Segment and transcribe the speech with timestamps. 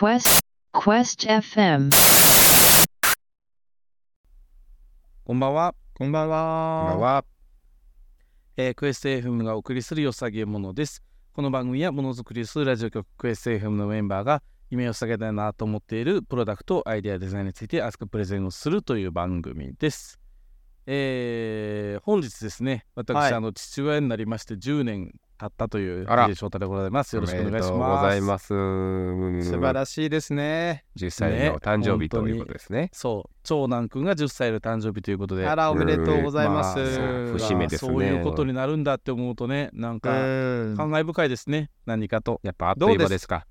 [0.00, 0.40] Quest
[0.72, 1.90] Quest FM
[5.26, 5.74] こんばんは。
[5.92, 6.86] こんばんは。
[6.92, 7.24] こんばんは。
[8.56, 11.02] えークエスト FM がお送りするよさげものです。
[11.34, 20.18] この番組はものづくりするラジオ局クエスト FM のメンバーが夢を下げたいなと思っているプロダクト、アイデア、デザインについて熱くプレゼンをするという番組です。
[20.86, 27.16] えー本日ですね、私、はいあの父親になりまして10年経ったというあら DJ 翔太でございます。
[27.16, 28.48] よろしくお願いしおめでとうます。
[28.48, 30.84] 素晴らしいですね。
[30.98, 32.90] 10歳の誕生日ということですね。
[32.92, 36.78] そう、長男くんが10歳の誕生日ということで、あら、おめでとうございます。
[36.78, 42.40] まあ節目ですねそういうことになるんだって思うとね、なんかうん感慨深いですね、何かと。
[42.42, 43.46] やっぱあっという間ですか。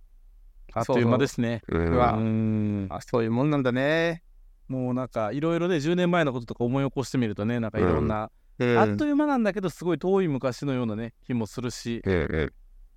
[0.73, 1.63] あっという間ですね。
[1.69, 4.21] ううわうんあそういうもんなんだね。
[4.67, 8.29] もうなんかいろいろね10年前のこととか思い起こしてみるとねなんかいろんな、うん
[8.77, 12.49] あっという間なんだけどすごい遠い昔のようなね気もするしえええ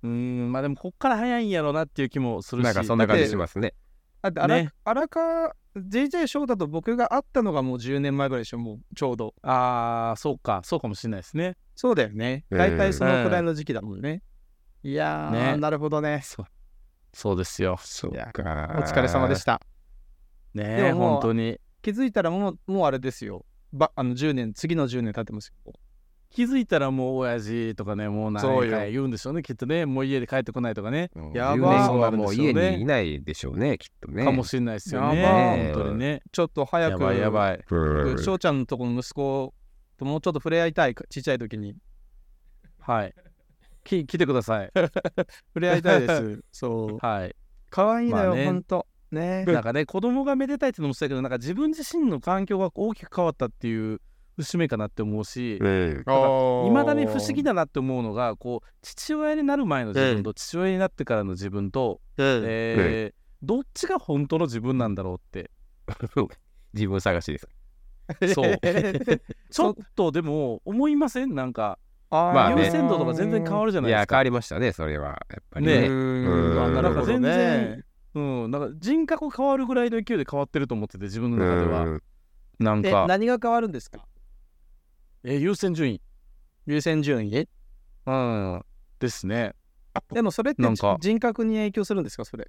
[0.03, 3.73] うんまあでもこっから早いんやろうなっていう気もすえるしなんかそんな感じしますね。
[4.21, 9.33] だって、あら、ね荒川、JJ 翔太と僕が会ったのがもう10年前ぐらいでしょ、もうちょうど。
[9.41, 12.45] ああそうかそうかもしれないですねそうだよね。
[12.49, 14.21] うん大体そのくらいの時期だもんね。
[14.83, 16.21] いやー、ねなるほどね。
[17.13, 18.43] そうですよそいやか。
[18.77, 19.61] お疲れ様でした。
[20.53, 23.45] ねでももう本当に気づいたらもう、もうあれですよ。
[23.73, 25.73] ばあの10年、次の10年経ってますよ。
[26.29, 29.85] 気づいたらもう親父とかねもう何そうよ回言うんでしょうねきっとね。
[29.85, 31.11] もう家で帰ってこないとかね。
[31.15, 31.31] うん。
[31.31, 34.23] やば10年後はもう家にいないでしょうね、きっとね。
[34.23, 36.23] かもしれないですよねやばい本当にね。
[36.31, 37.63] ちょっと早く、やばいやばい。
[37.69, 38.17] うん。
[38.17, 39.53] 翔ちゃんのとこの息子
[39.97, 41.75] ともうちょっと触れ合いたい、ちっちゃい時に。
[42.79, 43.13] はい。
[43.83, 44.71] き来てください。
[45.53, 46.43] 触れ合いたいです。
[46.51, 47.05] そう。
[47.05, 47.35] はい。
[47.69, 48.45] 可愛いのよ、まあね。
[48.45, 48.87] ほんと。
[49.13, 49.45] ね。
[49.45, 54.01] なんかね子供がめでたいってのもそうだけどなんか自分自身の環境が大きく変わったっていう
[54.37, 56.03] 節目かなって思うしうん。
[56.67, 62.43] いまだに不思議だなって思うのがこう父親になる前の自分と父親になってからの自分と、うん。
[62.45, 65.51] えーどっちが本当の自分なんだろうって。
[66.73, 67.47] 自分探しです。
[68.33, 68.55] そう。
[69.51, 71.35] ちょっとでも思いません？
[71.35, 71.77] なんか
[72.09, 72.63] まあね。
[72.65, 74.15] 優先度とか全然変わるじゃないいや、ですか。
[74.15, 75.25] 変わりましたね、それは。
[75.29, 75.81] やっぱりね。
[75.81, 75.87] ね。
[75.87, 76.59] うん。
[76.61, 76.73] あうん。
[76.75, 77.83] なんか全然。
[78.15, 81.95] うん、なんか人格変わるぐらいの勢いで変わってると思ってて自分の中では、うん。
[82.59, 83.05] え、なんか。
[83.07, 84.05] 何が変わるんですか？
[85.23, 86.01] え優先順位。
[86.67, 87.47] 優先順位？
[88.05, 88.65] うん。
[88.99, 89.55] ですね。
[90.11, 90.97] でもそれってなんか。
[90.99, 92.25] 人格に影響するんですか？
[92.25, 92.47] それ。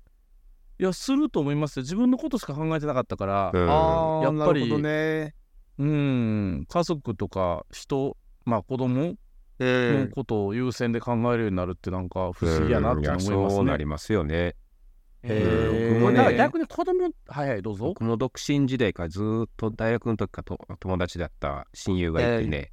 [0.79, 1.83] いやすると思いますよ。
[1.83, 3.51] 自分のことしか考えてなかったから。
[3.55, 3.71] うん。
[3.71, 4.61] あやっぱり。
[4.61, 5.35] なるほどね。
[5.79, 6.67] うん。
[6.69, 9.17] 家族とか人まあ子供
[9.61, 13.43] のことを優先で考えるようになるってなんか不思議やなって思いますうん。
[13.45, 14.57] やそうなねりますよね。
[15.25, 15.95] へー。
[15.95, 17.87] 僕もねだから逆に子供はいはいどうぞ。
[17.87, 22.73] 僕も独身時代からずーっと大学の時からと友達だった親友がいてね、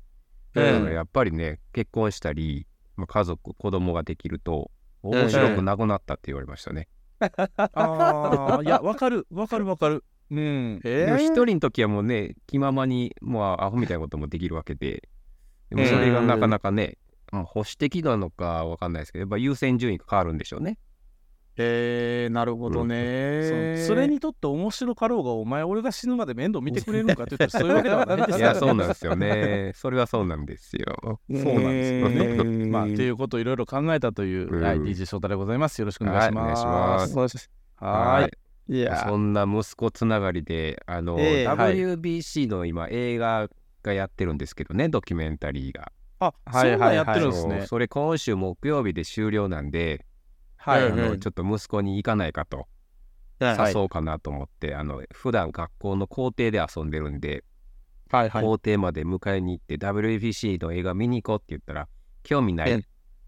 [0.55, 0.73] ええ。
[0.73, 2.67] だからやっぱりね結婚したり、
[2.97, 4.69] まあ、家族子供ができると
[5.01, 6.87] 面白くなくなったって言われましたね。
[7.19, 9.27] ああいやわかる。
[9.31, 10.03] わかるわかる。
[10.29, 11.05] うんえ。
[11.05, 15.07] でも一人の時はもうね気ままにもうアホみたいなこともできるわけで。
[15.69, 16.97] でもそれがなかなかね、
[17.31, 20.77] まあ保守的なのかわかんないですけどやっぱ優先順位が変わるんでしょうね。
[21.57, 23.77] えー、なるほどね。
[23.77, 29.71] そうそれにとって面白かろうがお前俺が死ぬまで面倒見てくれるのかって言ったらそういうわけではないです いやそうなんですよね。
[29.75, 30.95] それはそうなんですよ。
[31.03, 32.43] そうなんですよね。
[32.43, 35.79] ねまあ、ということをいろいろ考えたという、うんはい、DJ 翔太でございます。
[35.79, 37.49] よろしくお願いします。
[37.77, 38.37] はい
[38.69, 43.49] いやそんな息子つながりで、あの、ええはい WBC の今映画
[43.83, 45.91] がやってるんですけどね、ドキュメンタリーが。
[46.19, 47.65] あ、はいそんなんやってるんですね。
[47.67, 50.05] それ今週木曜日で終了なんで、
[50.61, 52.67] はい、うんあのちょっと息子に行かないかと
[53.39, 57.43] はい誘おうかなと思って、あの普段学校の校庭で遊んでるんで、
[58.09, 58.43] はい、はい。
[58.43, 61.87] 校庭まで迎えに行って WBC の映画見に行こうって言ったら、
[62.23, 62.83] 興味なえい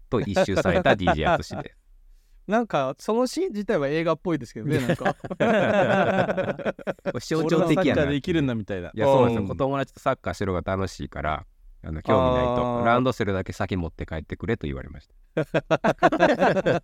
[0.08, 1.74] と一周された DJ 淳で。
[2.46, 5.16] なんかそのシーン自体は映画っぽいですけどね、なんか。
[7.20, 7.64] 象徴的やな。
[7.64, 8.92] 俺はサッカーで生きるんだみたいな。
[8.94, 9.42] いや、そうなんですよ。
[9.42, 11.46] うん子供たちとサッカーしてる方が楽しいから、
[11.86, 15.14] あの興味ないあと、ーランドセルだけ先持って帰ってくれと言われました。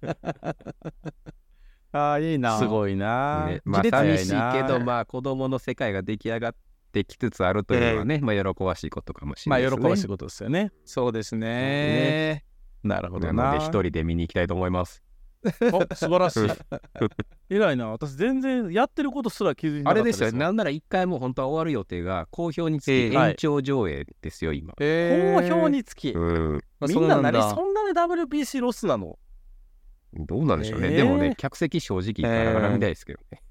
[1.92, 2.58] ああ、いいな。
[2.58, 6.54] すごいな、ね、まあ、自寂しいけど、まあ、子供の世界が出来上がっ
[6.92, 9.82] てきつつあるというのはね、まあ、喜ばしいことかもしれまあ、ないですね。
[9.82, 10.72] 喜ばしいことですよね。
[10.84, 11.46] そうですね。
[11.48, 12.44] ね
[12.84, 13.32] なるほどな。
[13.32, 15.02] なので、一人で見に行きたいと思います。
[15.72, 16.48] お素晴らしい。
[17.48, 17.88] 偉いな。
[17.90, 24.74] 私、全然やってることすら気づいてなかったあれですよ、わなんなら一回もう本当は終わる予定が、好評につき延長上映ですよ、今。
[24.80, 26.10] え好評につき。
[26.10, 26.60] うん。
[26.80, 29.18] あみんな何そそんなに WBC ロスなの？
[30.12, 30.88] どうなんでしょうね。
[30.90, 33.42] ええでもね、客席正直ガラガラみたいですけどね。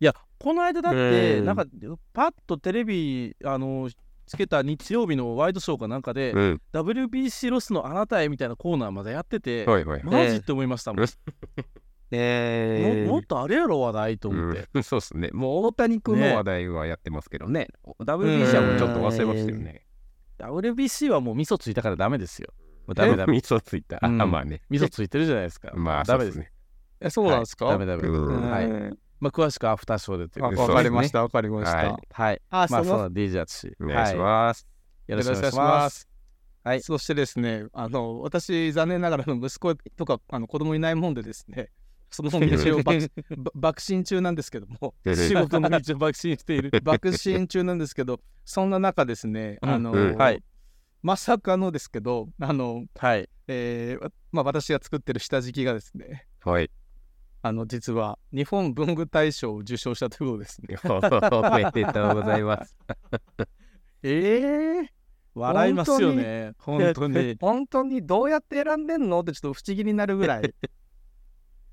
[0.00, 1.64] いやこの間だって、うんなんか
[2.12, 3.88] パッとテレビあの
[4.26, 6.60] つけた日曜日のワイドショーかなんかで、うん。
[6.72, 10.02] WBC ロスのあなたへみたいなコーナーまでやってて、はいはい。
[10.04, 11.06] マジって思いましたもん。
[12.12, 15.30] え ももっとあれやろ話題と思って、うん、 そうですね。
[15.32, 17.68] もう大谷君の話題はやってますけどね。
[18.00, 19.86] WBC はもうちょっと忘れましたよね。
[20.38, 22.52] WBC はもう味噌ついたからダメですよ
[22.86, 23.98] もうダメダメ味噌ついた。
[24.02, 24.62] あ、うんまあね。
[24.70, 26.50] 味噌ついてるじゃないですかまあ、ダメですね。
[27.00, 30.72] えそうなんですか、ダメダメ、うんはいうんまあ詳しくはアフターショーでというわことで。
[30.72, 31.22] わかりました。
[31.22, 31.96] わかりました、はい。
[32.10, 32.42] はい。
[32.50, 33.76] あそのまあその DJ 淳。
[33.80, 34.66] お願いしはます。
[35.08, 36.08] い、よろしくお願いします。
[36.64, 36.82] はい。
[36.82, 41.70] そしてですね、あの私、残念ながら息子とかあの子供いないもんでですね、
[42.10, 46.72] その道を爆 ば爆心中なんですけども、仕事の道を爆心している。
[46.82, 50.16] 爆心中なんですけど、そんな中ですね、あの、うん。
[50.16, 50.42] はい。
[51.00, 53.28] まさかのですけど、あの、はい。
[53.46, 56.70] えーわまあ、私が作ってる下敷きがですね、はい。
[57.44, 60.76] あの実は日本文具大賞を受賞したということですね。
[60.84, 62.78] おめでとうございます。
[64.04, 64.92] ええ
[65.34, 66.52] 笑いますよね。
[66.58, 67.36] 本当に。
[67.40, 68.06] 本当に。
[68.06, 70.54] どうやって選んでんのってちょっと不思議になるぐらい。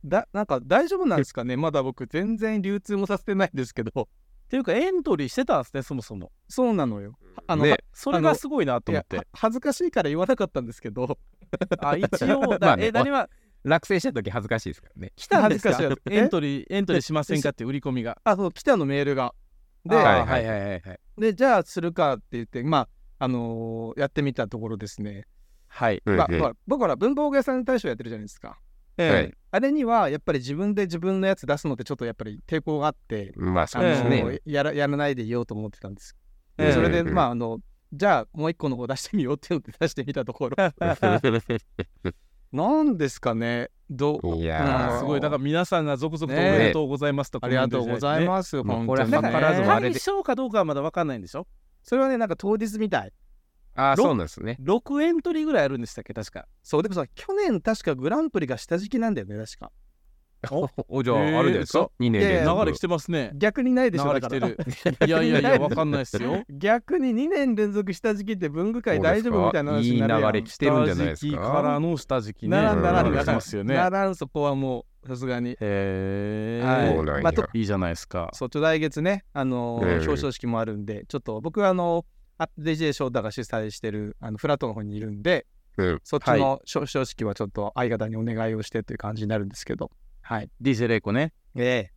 [0.04, 1.56] だなんか大丈夫なんですかね？
[1.56, 4.04] まだ僕全然流通もさせてないんですけど。
[4.04, 4.06] っ
[4.50, 6.32] ていうかエントリーしてたんですねそもそも。
[6.48, 7.14] そうなのよ。
[7.46, 9.18] あの、ねはそれがすごいなと思って。
[9.18, 11.20] は恥ずかしいから言わなかったんですけど。
[11.80, 12.88] あ一応だ、 まあね。
[12.88, 13.30] え何は
[13.64, 15.12] 落選した時恥ずかしいですからね。
[15.16, 15.74] 来たんですか？
[15.76, 18.18] 恥ずかしいエントリーエントリーしませんかって売り込みが。
[18.24, 19.34] あそう来たのメールが。
[19.86, 20.60] で,、あーはいはいはい。
[20.60, 22.78] はいはいでじゃあするかって言ってま
[23.20, 25.26] ああのーやってみたところですね、
[25.68, 26.02] はい。
[26.06, 26.34] まあうん。
[26.36, 28.58] うんほら僕ほら文房具屋さん大賞やってるじゃないですか、
[28.98, 29.34] はい。
[29.52, 34.40] あれにはやっぱり自分で自分のやつ出すのってちょっとやっぱり抵抗があってまあ、そうあですのね。
[34.46, 36.16] やらやらないでいようと思ってたんです。
[36.58, 37.60] ええそれで、うんまああの
[37.92, 40.56] じゃあもう一個の方出してみようっていうので出してみたところ
[42.52, 43.70] なんですかね？
[43.90, 44.36] どう？
[44.38, 45.00] いやー。
[45.00, 45.22] すごい。
[45.22, 49.32] だから皆さんが続々とおねめでとうございますとありがとうございすます、もう本当にこれはね。
[49.32, 51.48] 図らずもあれで対象かどうかはまだ分かんないんでしょ？
[51.84, 53.12] それはねなんか当日みたい。
[53.76, 54.58] あー、そうなんですね。
[54.62, 56.14] 6エントリーぐらいあるんでしたっけ？
[56.14, 56.48] 確か。
[56.64, 59.72] そうでもさ去年確かグランプリが下敷きなんだよね確か
[60.88, 62.60] お、じゃあ、えーあれですか ?2 年連続。
[62.66, 63.32] 流れ来てますね。
[63.36, 64.58] 逆にないでしょ流れ来てる。
[65.06, 66.44] いやいやいや 分かんないですよ。
[66.50, 70.22] 逆に2年連続下敷きって文具界大丈夫みたいな話になるやん。
[70.22, 71.80] いい流れ来てるんじゃないです下敷きからか。
[71.80, 72.50] の下敷きね。
[72.50, 73.76] ならんならんますよね。
[73.76, 77.24] ならんそこはもうさすがにへえ、はい。
[77.24, 78.30] まあといいじゃないですか。
[78.34, 82.06] そうちょ来月ねあの表彰式もあるんでちょっと僕はあの
[82.38, 85.46] あ DJ 翔太が主催してるあのフラットの方にいるんで
[85.78, 89.92] うんそっちの表彰式はちょっと相方にお願いをしてという感じになるんですけど
[90.30, 90.50] はい。
[90.62, 91.34] DJ レイコね。
[91.56, 91.92] ええ。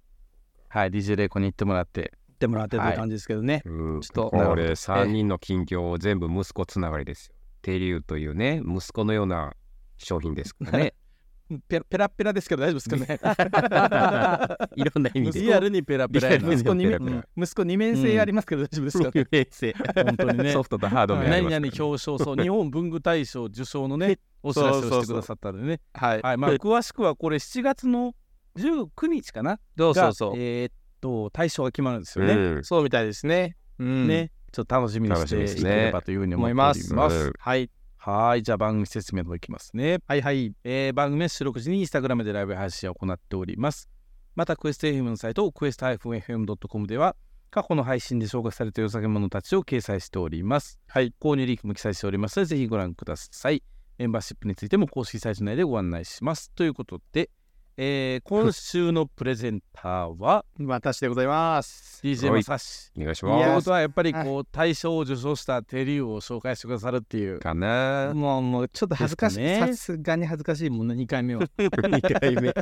[0.70, 0.90] はい。
[0.90, 2.12] DJ レイコに行ってもらって。
[2.28, 4.00] 言ってもらってという感じですけどね、うん。
[4.00, 7.34] ちょっとこれ3人の近況を全部息子つながりですよ。
[7.60, 9.52] テリューというね、息子のような
[9.98, 10.94] 商品ですからね。
[11.68, 13.20] ペラペラペラですけど大丈夫ですかね。
[14.76, 15.40] いろんな意味で。
[15.42, 17.28] リアルにペラペラ息子にペラペラ。
[17.36, 19.26] 息子二面性ありますけど大丈夫ですか、ね。
[19.30, 20.52] 冷静本当にね。
[20.56, 21.70] ソフトとハード面あり何ますからね。
[21.70, 25.80] 々表彰そう日本文具大賞受賞のねお知らせをしてくださったんでね。
[25.92, 26.36] はい、はい。
[26.38, 28.14] まあ詳しくはこれ7月の
[28.56, 29.58] 19日かな？
[29.76, 30.30] そうそうそう。
[30.32, 32.64] がえーっと大賞が決まるんですよね、うん。
[32.64, 33.56] そうみたいですね。
[33.78, 34.06] うん。
[34.06, 34.30] ね。
[34.52, 36.82] ちょっと楽しみにしていければというふうに思思いまます。
[36.82, 36.94] す。
[36.94, 37.32] うん。
[37.38, 37.70] はい。
[37.96, 39.98] はい、じゃあ番組説明の方いきますね。
[40.06, 40.52] はいはい。
[40.64, 43.88] えー番組は収録時にインスタグラムでライブ配信を行っております。
[44.34, 47.16] また、クエスト FM のサイト、クエスト -fm.com では、
[47.50, 50.80] 過去の配信で紹介された良さげものたちを掲載しております。
[50.88, 53.62] はい、購入リンクも記載しておりますので、ぜひご覧ください。
[53.98, 56.50] メンバーシップについても公式サイト内でご案内します。
[56.52, 57.30] ということで、
[57.78, 62.00] えー今週のプレゼンターは私でございます。
[62.04, 62.92] DJ はいまさし。
[62.98, 67.40] お願いしというまことはやっぱりはこう大賞を受賞したテリューを紹介してくださるっていうす。
[67.40, 71.42] かなもうもうちょっと恥ずかしい、さすがに恥ずかしいもんな2回目は。
[71.58, 72.52] 2回目。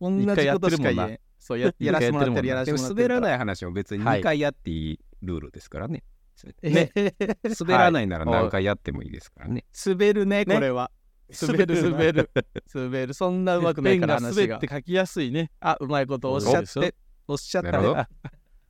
[0.00, 1.20] 同じことしか言えん。
[1.38, 3.08] そうややらせてもらってるやらせてもらってる。
[3.08, 6.04] 滑らないい話も別にはい2回やっていいルールですからね。
[6.62, 6.92] ね、
[7.58, 9.64] 滑らないなら何回やってもいいですからね。
[9.86, 10.90] 滑るねこれは。
[11.30, 12.30] 滑る滑る
[12.74, 14.68] 滑るそんなうまくないから話が滑って。
[14.68, 15.50] 書きやすいね。
[15.60, 16.94] あうまいことおっしゃって
[17.26, 17.88] おっしゃったね。
[17.88, 18.08] は、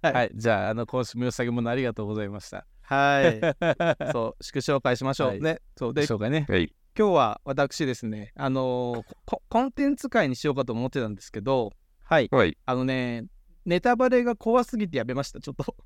[0.03, 2.67] はいじゃあ、あの、今週も良さげものありがとうございました。
[2.83, 3.41] はい。
[4.13, 5.61] そう祝紹介しましょう、はいね。
[5.77, 6.47] そうで紹介ね。
[6.49, 6.73] はい。
[6.99, 11.73] 今日は私ですねあのーココンテンツ会にしようかと思ってたんですけど
[12.05, 12.57] はいはい。
[12.65, 13.27] あのね
[13.67, 15.77] ネタバレが怖すぎてやめましたちょっと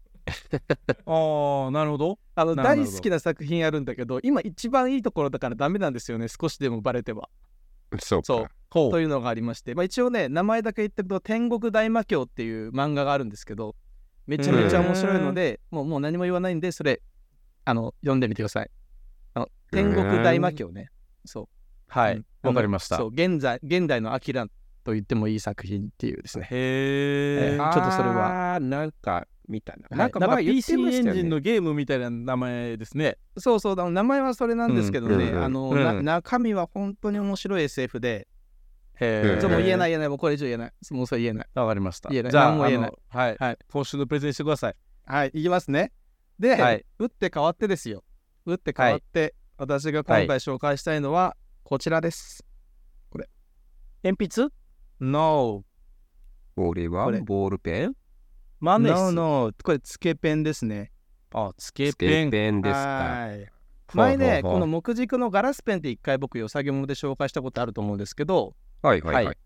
[1.06, 2.18] ああ、なるほど。
[2.34, 7.28] あの大好きな作品あるんだけど今一番いいところだからダメなんですよね少しでもバレては。
[7.98, 8.22] そう
[8.72, 13.74] というのがありまして、まあ、一応ね名前だけ言ってると「天国大魔教」っていう漫画があるんですけど
[14.26, 17.02] めちゃめちゃ面白いのでもうもう何も言わないんでそれ
[17.64, 18.70] あの読んでみてください。
[19.34, 20.88] あの天国大魔教ね。
[21.24, 21.48] そう。
[21.88, 22.16] はい。
[22.16, 22.24] うん。
[22.42, 22.96] わ、かりました。
[22.96, 24.46] そう現在現代のアキラ
[24.84, 26.48] と言ってもいい作品っていうですね。
[26.50, 27.54] へえ。
[27.54, 28.58] えーちょっとそれは。
[28.60, 29.88] なんか見たな。
[29.94, 31.20] いなんかなんか前言って PC エンましたよね。
[31.20, 33.18] ジンのゲームみたいな名前ですね。
[33.36, 38.28] そうそうだ名前はそれなんですけどね、うんあの、うんな中身は本当に面白い SF で
[39.00, 39.92] へじゃあもう言えないい。
[39.92, 42.08] 言えないもうこれ以上言えないもうそれ言えないわかりました。
[42.10, 43.36] 言えないじゃあ、何も言えないはい。
[43.38, 44.76] はい今週のプレゼンしてください。
[45.06, 45.92] はいいきますね
[46.38, 48.04] で、はい打って変わってですよ
[48.46, 52.44] 打って変わって、私が今回紹介したいのはこちらです、
[54.02, 54.48] 鉛筆
[55.00, 55.64] ?No。
[56.56, 57.94] これはこれボールペン？
[58.60, 59.14] マネ No ス。
[59.14, 60.92] no これつけペンですね
[61.32, 62.30] あ、つけペン。
[62.30, 62.78] ペンですか。
[62.78, 63.46] はい
[63.92, 69.36] 前ねこの木軸のガラスペンって一回僕よさげもので紹介したことあると思うんですけどはいはいははいい。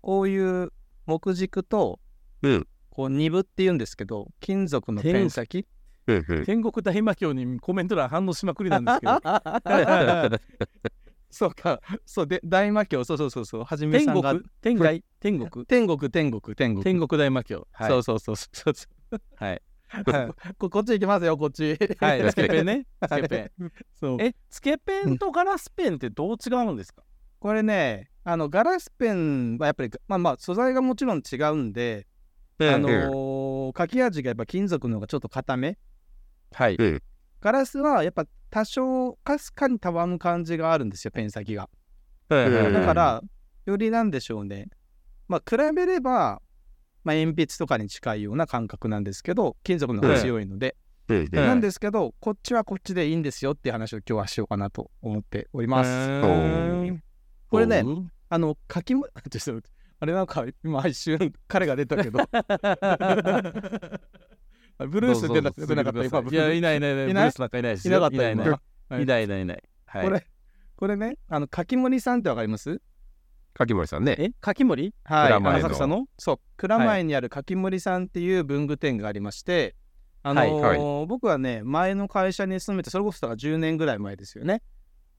[0.00, 0.72] こういう
[1.06, 2.00] 木軸と
[2.42, 5.64] うんこう二部っていうんですけど金属のペン先
[6.06, 9.12] 天国大魔教にコメント欄反応しまくりなんですけど。
[11.34, 11.80] そうか。
[12.06, 13.04] そうで大魔教。
[13.04, 13.64] そうそうそうそう。
[13.64, 14.44] はじめ天さんが国？
[14.62, 15.04] 天外？
[15.20, 15.66] 天国？
[15.66, 16.84] 天国天国天国。
[16.84, 17.66] 天国大魔教。
[17.72, 17.88] はい。
[17.90, 19.20] そうそうそうそうそう。
[19.36, 19.62] はい。
[20.58, 21.76] ここっち行きますよこっち。
[22.00, 22.22] はい。
[22.30, 22.86] つけペンね。
[23.06, 23.72] つけペン。
[23.94, 24.18] そう。
[24.22, 27.02] え、つけペンとガラスペンってどう違うんですか？
[27.38, 32.06] これねあのガラスペンはやっぱりまあまあ素材がもちろん違うんで、
[32.60, 35.78] あのー書き味がやっぱ金属の方がちょっと硬め。
[36.52, 36.76] はい。
[36.76, 37.02] うん
[37.40, 38.24] ガラスはやっぱ
[38.54, 41.68] 多少かすかにたわむ感じがあるんですよペン先が。
[42.30, 43.20] うんだから
[43.66, 44.68] よりなんでしょうね。
[45.26, 46.40] まあ比べれば、
[47.02, 50.76] まあ、鉛筆とかに近いような感覚なんですけど金属の方が強いので、
[51.32, 56.20] なんですけどこっちはこっちでいいんですよっていう話を今日はしようかなと思っております、す
[57.50, 57.84] これね
[58.28, 59.68] あの書きも ちょっと
[59.98, 62.20] あれなんか今一瞬彼が出たけど
[64.78, 66.04] ブルース出な出なかった。
[66.04, 67.10] 今いや、いないいないいない。
[67.10, 67.24] いない？
[67.24, 68.00] ブルースなんかいないですいよ。
[68.00, 68.30] なかった？
[68.30, 68.58] 今いないいない。
[68.86, 69.02] はい。
[69.02, 69.62] いないいない
[70.02, 70.26] これ
[70.76, 72.80] これねあの柿森さんってわかります？
[73.54, 74.16] 柿森さんね。
[74.18, 74.92] え、柿森？
[75.04, 75.32] はい。
[75.32, 76.06] 浅草の？
[76.18, 76.38] そう。
[76.56, 79.76] 蔵前にある柿森さんっていう文具店がありまして、
[80.24, 84.62] あの僕はね前の会社に勤めてそれこそだから10年ぐらい前ですよね。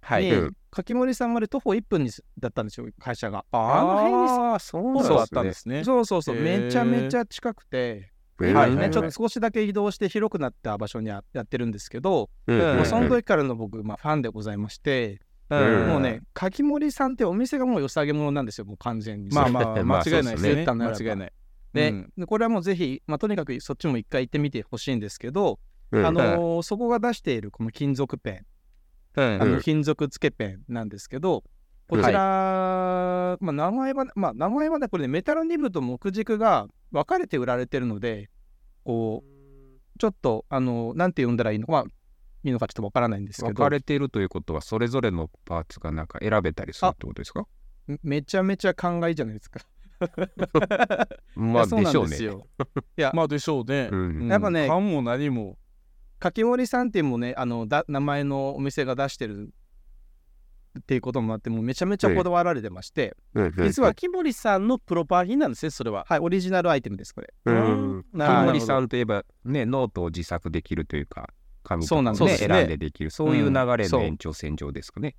[0.01, 0.29] はい。
[0.69, 3.45] 柿森さんまで徒歩1分にすだったんですよ会社が。
[3.51, 3.97] あの
[4.49, 5.85] 辺そうそうだったんですね。
[5.85, 6.35] そうそうそう。
[6.35, 8.75] めちゃめちゃ近くてね、はい。
[8.75, 15.87] はいちょっと少しだけ移動して広くなった場所にややってるんですけど、うその時からの僕、まあ、ファンでございまして、うん。
[15.87, 19.29] もうね柿森さんってお店がもう良さげものなんですよもう完全に。
[19.29, 20.65] まあまあ、 まあ間違いないですね。
[20.65, 21.33] 間違いない。
[21.73, 22.13] で,、うん。
[22.17, 25.59] でこれはもうぜひ、まあ、とにかくそっちも一回行ってみてほしいんですけど、
[25.91, 26.05] うん。
[26.05, 28.45] あのーそこが出しているこの金属ペン、
[29.15, 29.41] うん。
[29.41, 31.43] あの金属付けペンなんですけど
[31.87, 38.29] こちら、まあ、名前は、まあ、名前はねこれねメタルニブと木軸が分かれて売られてるので
[38.83, 41.83] こうちょっとあのなんて呼んだらいいのか、まあ、
[42.43, 47.45] いいのかちょっと分からないんですけど分かれているということは、それぞれのパーツがなんか選べたりするってことですか？
[47.87, 49.59] めめちゃめちゃ考えじゃないですか。
[51.35, 52.09] まあ、でしょうね。
[52.09, 52.47] ですよ。
[52.97, 53.89] いや、 まあでしょうね。
[54.29, 55.57] やっぱね缶も何も。
[56.19, 59.53] 柿森さんっていうもねあのだ名前のお店が出してる
[60.79, 66.05] っていうこともあってもうめちゃめちゃこだわられてまして、うんうん実は、木森さんのプロパー品なんですね、それは。
[66.07, 67.33] はい、オリジナルアイテムですこれ。
[67.45, 68.05] うん。
[68.13, 71.29] なるほど木森さんといえば、ね、ノートを自作できるというか、
[71.63, 75.15] 紙とそうかをね、なんですね選んでできる、そういう流れそうの延長線上ですかね。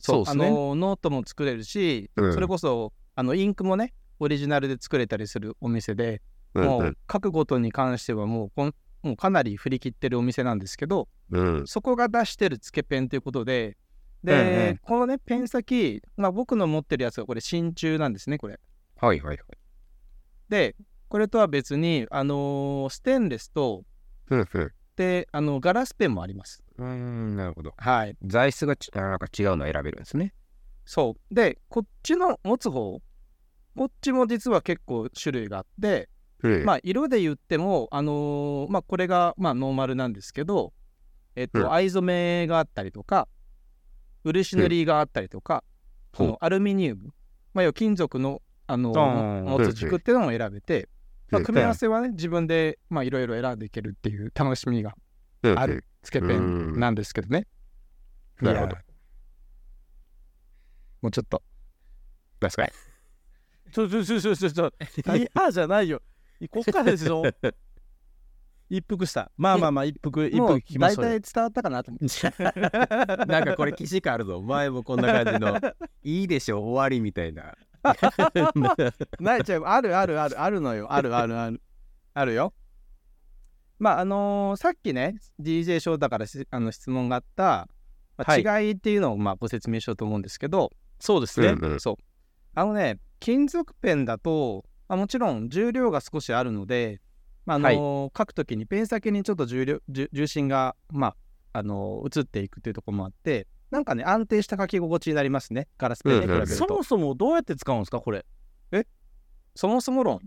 [0.00, 6.22] そうですねあのノートも作れるし、うんそれこそあのインクもねオリジナルで作れたりするお店で、
[6.54, 11.66] もうんう書くことに関してはもうこんもうかなり振り切ってるお店なんですけどうん。
[11.66, 13.76] そこが出してるつけペンということで
[14.24, 18.58] で、このねペン先、まあ、僕の持ってるやつがこれ真鍮なんですねこれ。
[19.00, 19.38] はいはいはい。
[20.48, 20.74] で
[21.08, 23.84] これとは別に、あのーステンレスと
[24.96, 26.62] であのガラスペンもあります。
[26.76, 27.72] うーん、なるほど。
[27.76, 30.34] はい材質がちあなんか違うの選べるんですね。
[30.84, 33.00] そうでこっちの持つ方
[33.76, 36.08] こっちも実は結構種類があって、
[36.42, 40.72] うんまあ色で言ってもあのーまあこれがまあノーマルなんですけど
[41.36, 43.28] えっと、うん藍染めがあったりとか
[44.32, 45.64] 漆塗りがあったりとか、
[46.12, 47.14] ほうそのアルミニウム、
[47.54, 50.88] まあ、要は金属のあの持つ軸っていうのも選べて、
[51.30, 54.94] まあ、うん組み合わせはね自分でまあいろいろ選んでいけるっていう楽しみが
[55.42, 57.46] うんあるつけペンなんですけどね。
[58.40, 58.82] なるほどいや
[61.00, 61.42] もうちょっと
[62.40, 62.70] 確かに。
[63.72, 64.72] ちょちょちょちょちょちょ。
[65.04, 66.02] 何あ じゃないよ。
[66.50, 67.22] こっからですよ。
[68.70, 69.30] 一服した。
[69.36, 71.10] まあまあまあ、一服、一服聞きましょうよ。
[71.20, 72.44] 体伝わったかなと思って。
[73.26, 74.40] なんかこれ、既視感あるぞ。
[74.42, 75.58] 前もこんな感じの、
[76.02, 77.54] いいでしょ、終わりみたいな。
[79.20, 81.62] ないちゃうあるあるあるあるのよあるあるある
[82.14, 82.52] あるよ
[83.78, 87.68] まああのーさっきね DJ ショーだからしあの質問があった、
[88.16, 91.48] まあはい違いっていうのをまあご説明しようと思うんですけど、そうですね。
[91.48, 91.96] うんうんそう
[92.54, 97.00] あのね金属ペンだと、まあ、もちろん重量が少しあるので、
[97.48, 101.08] まああのー書くときにペン先にちょっと重量重重心がま
[101.52, 105.68] ああのー移っていくっていうところもあってなんかね、安定した書き心地になりますね。
[105.76, 106.54] ガラスペンに比べると。
[106.54, 108.24] そもそもどうやって使うんですかこれ？
[109.54, 110.20] そもそも論？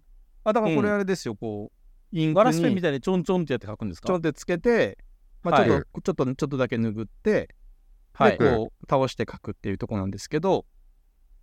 [0.43, 0.95] あ、だからこれうん。
[0.95, 4.07] あれですよ、こう、インクガラスペンみにたいにちょんちょんってやって書くんですか？
[4.07, 4.99] ちょんってつけて、
[5.41, 7.49] まあ、ちょっと、ちょっと、ちょっとだけ拭って、
[8.13, 8.37] はい。
[8.37, 10.65] で、こう、倒して書くっていうところなんですけど、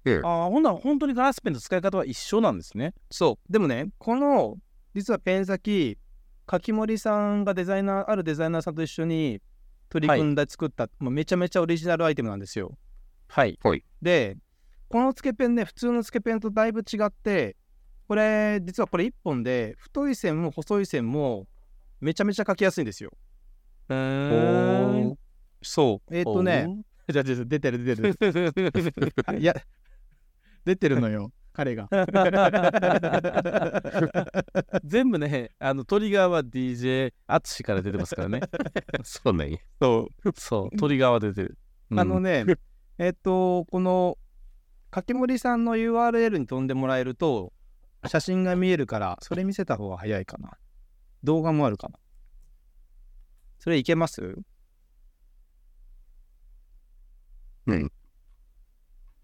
[0.04, 0.24] うん。
[0.24, 2.94] ああほんなら本当にガラスペンと使い方は一緒なんですね。
[3.10, 3.52] そう。
[3.52, 4.56] でもね、この、
[4.98, 5.96] 実はペン先、
[6.44, 9.40] 柿森さんがデザイナー、あるデザイナーさんと一緒に
[9.88, 12.76] 取り組んで作った、まあめちゃめちゃオリジナルアイテムなんですよ。
[13.28, 14.36] はいで、
[14.88, 17.56] このつけペンね、普通のつけペンとだいぶ違って、
[18.08, 21.46] これ、実はこれ1本で、太い線も細い線も
[22.00, 23.12] めちゃめちゃ書きやすいんですよ。
[23.90, 25.14] へー
[25.62, 26.14] そう。
[26.16, 26.66] えっ、とね、
[27.08, 28.16] じゃあ、じゃあ出てる出てる。
[29.26, 29.54] あ いや、
[30.64, 31.88] 出てるのよ、彼が。
[34.84, 38.42] 全部ねあのトリガーは DJ 淳から出てますからね
[39.02, 39.58] そうなんや。
[39.80, 40.32] そう。
[40.36, 41.58] そうトリガーは出てる、
[41.90, 42.44] うんあのね、
[42.98, 44.18] えっと、この、
[44.92, 47.52] 柿森さんの URL に飛んでもらえると、
[48.06, 50.52] 写真が見えるから、それ見せた方が早いかな。
[51.24, 51.98] 動画もあるかな。
[53.58, 54.36] それいけます？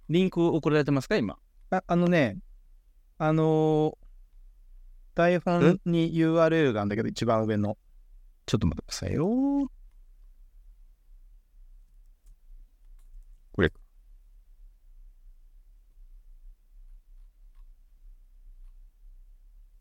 [0.08, 1.38] リンク送られてますか今？
[1.76, 2.38] ああのね、
[3.18, 4.04] あのー
[5.14, 7.78] 台本に URL があるんだけど、一番上の。
[8.46, 9.70] ちょっと待ってくださいよ。
[13.52, 13.72] これ。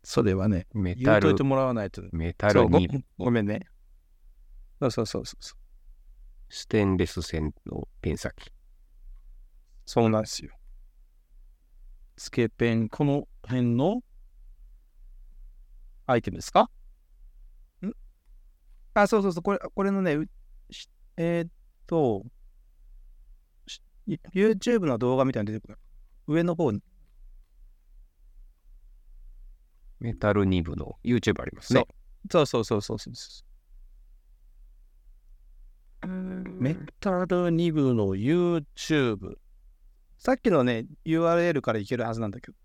[0.04, 3.66] それはね、メタル言うといて、もらわないとメタルにごめんね。
[4.80, 5.58] そうそうそうそうそう。
[6.48, 8.52] ステンレス線のペン先。
[9.84, 10.52] そうなんですよ。
[12.16, 14.02] つけペンこの辺の
[16.06, 16.70] アイテムですか？
[18.94, 20.16] あ、そうそうそう、これ、これのね、
[21.16, 21.50] えーっ
[21.86, 22.24] と、
[23.66, 23.80] し
[24.32, 25.78] YouTube の動画みたいなの出てくる。
[26.28, 26.80] 上の方に。
[29.98, 31.86] メタル2部の YouTube ありますね。
[32.30, 33.44] そうそうそうそうそうそ
[36.02, 36.06] う。
[36.06, 39.36] メタル2部の YouTube
[40.24, 42.56] さっきのね、URL からいけるはずなんだけど。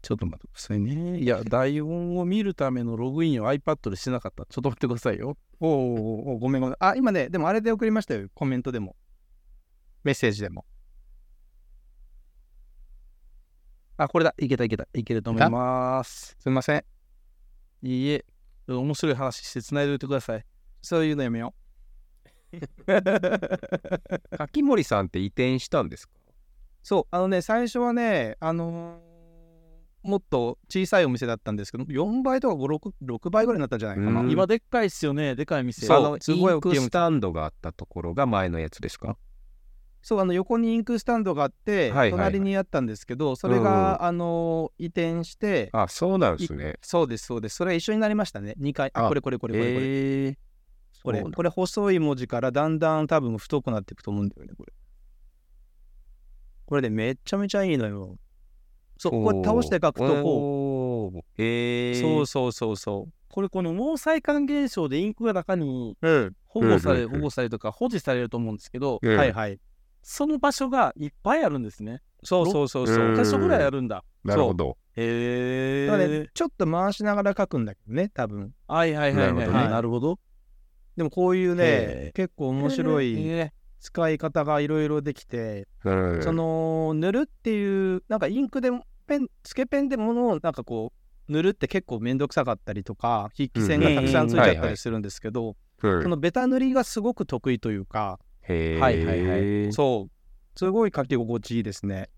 [0.00, 6.00] ちょっと待ってくださいねいや台本を見るためのログインを iPad でしなかったちょっと待ってくださいよおーおー
[6.34, 6.76] おーごめんごめん。
[6.78, 8.28] あ、今ね、でもあれで送りましたよ。
[8.34, 8.94] コメントでも。
[10.04, 10.64] メッセージでも。
[13.98, 16.84] あこれだいけたいけたいけると思いますすみません。
[17.82, 18.24] いいえ
[18.68, 20.44] 面白い話して繋いでおいてください
[20.82, 21.54] そういうのやめよ
[24.38, 26.14] 柿森さんって移転したんですか？
[26.28, 26.32] う。
[26.82, 29.16] そう、あのね、最初はね、あのー
[30.02, 34.20] もっと小さいお店だったんですけど、4倍とか5、6, 6倍ぐらいになったんじゃないかな。
[34.20, 39.16] うん今でっかいっすよねでかい店そうあの、すごいイン大きいお店クスタンドがあったところが前のやつですか？
[40.00, 46.74] そう、あの横にインクスタンドがあって、はいはいはい隣にあったんですけど、それが、あのー移転して、あ、そうなんですね。
[46.82, 47.56] そうです、そうです。
[47.56, 48.54] それ一緒になりましたね。
[48.60, 48.92] 2回。
[48.94, 49.86] あ、あこれこれこれこれこれ。
[49.86, 50.36] えー、
[51.06, 54.72] これこれ細い文字からだんだん多分太くなっていくと思うんだよね、これ。
[56.66, 58.16] これでめっちゃめちゃいいのよ。
[58.98, 61.94] そう、これ倒して書くとこおーへう。
[61.94, 65.96] ーそうそうそうそこれこの毛細管現象でインクが中に。
[66.44, 69.60] 保護され、保護されるとか保持されると思うんですけど、うんはいはい。
[70.02, 73.04] その場所がいっぱいあるんですねそうそうそうそう。
[73.10, 74.76] うん箇所ぐらいあるんだなるほど。
[74.96, 78.52] へだからねえ、ちょっと回しながら書くんだけどね、多分。
[78.66, 80.18] はいはいはいはいなるほどねなるほど
[80.96, 88.70] でもこういうへね、結構面白いへ 使い方がいろいろできて、うんその塗るっていうなんかインクで
[89.06, 90.92] ペンつけペンでものをなんかこ
[91.28, 96.02] う塗るって結構めんどくさかったりとか筆記線がたくさんついちゃったりするんですけど、うん。
[96.02, 100.58] そのベタ塗りがすごく得意というか、はいはいはそう。
[100.58, 102.08] すごい書き心地いいですね。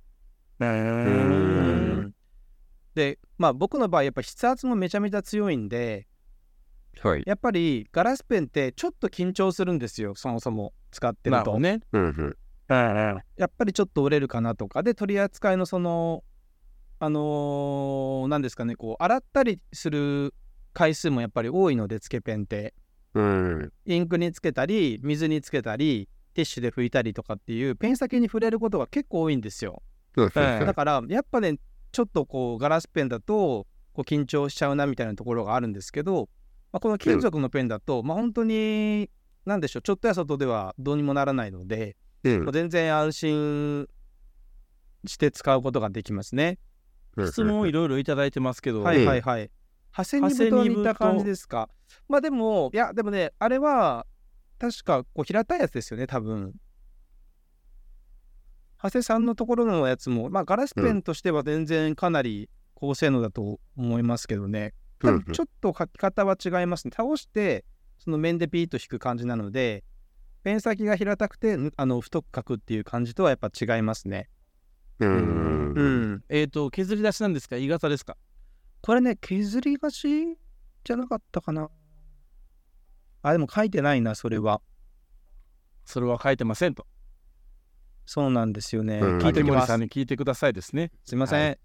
[2.94, 6.06] でまあ僕の場合やっぱ筆圧もめちゃめちゃ強いんで
[7.02, 7.22] はい。
[7.26, 11.38] やっぱりガラスペンってちょっと緊張するんですよそもそも使ってると。
[11.38, 11.80] なるほどね。
[11.92, 12.36] うんうん。
[13.36, 16.22] やっぱりちょっと折れるかなとかで取り扱いのその
[16.98, 20.34] あのー何ですかねこう洗ったりする
[20.74, 22.74] 回数もやっぱり多いのでつけペンって。
[23.14, 23.72] うん。
[23.86, 29.82] インクにつけたり水につけたりティッシュで拭いたりとかっていうペン先に触れることが結構多いんですよ。
[30.16, 30.30] うん。
[30.30, 31.58] だからやっぱね
[31.90, 36.28] ちょっとこうガラスペンだとこう緊張しちゃうなみたいなところがあるんですけど、
[36.72, 39.10] まあ、この金属のペンだと、まあ本当に
[39.46, 42.52] 何でしょうちょっとや外ではどうにもならないので、うん。
[42.52, 43.86] 全然安心
[45.06, 46.58] して使うことができますね。
[47.26, 49.50] 質問をいろいろいただいてますけど、はいはいはい。
[49.90, 51.68] ハセニブと似た感じですか？
[52.08, 54.06] まあでも、いや、でもね、あれは、
[54.58, 56.52] 確かこう平たいやつですよね多分。
[58.82, 66.92] 長谷さんのところのやつも、まあ、ガラスペンとしては全然かなり高性能だと思いますけどね、多分ちょっと書き方は違いますね。
[66.94, 67.64] 倒して、
[67.98, 69.84] その面でピーッと引く感じなので、
[70.42, 74.28] ペン先が平たくて、ぬあの太く書くっていう感じとはやっぱ違いますね。
[75.00, 76.24] うんうん。
[76.28, 78.16] えっ、と、削り出しなんですか ?E 型ですか？
[78.80, 80.36] これね、削りがち
[80.84, 81.70] じゃなかったかな。
[83.22, 84.60] あ、でも書いてないな、それは。
[85.84, 86.86] それは書いてませんと。
[88.06, 88.98] そうなんですよね。
[89.00, 89.80] うん聞いてきます竹森さん。
[89.80, 90.90] に聞いてくださいですね。
[91.04, 91.58] すいません。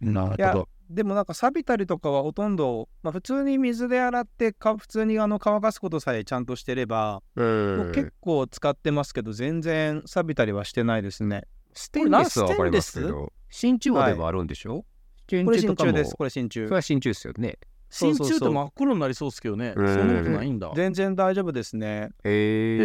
[0.00, 0.54] なるいや
[0.90, 11.44] でもなんか錆びたりとかはほとんど、まあ、普通に水で洗ってか普通にあの乾かすことさえちゃんとしてれば、うもうん結構使ってますけど全然錆びたりはしてないですね。
[11.72, 14.84] ステンレスはわかりますけど、真鍮はでもあるんでしょ？
[15.28, 16.16] 真これ真鍮です。
[16.16, 16.74] これ真鍮それ。
[16.74, 17.58] は真鍮ですよね。
[17.88, 19.74] 真鍮って真っ黒になりそうですけどね。
[19.76, 20.72] そうんんなことないんだ。
[20.74, 22.08] 全然大丈夫ですね。
[22.24, 22.78] へへ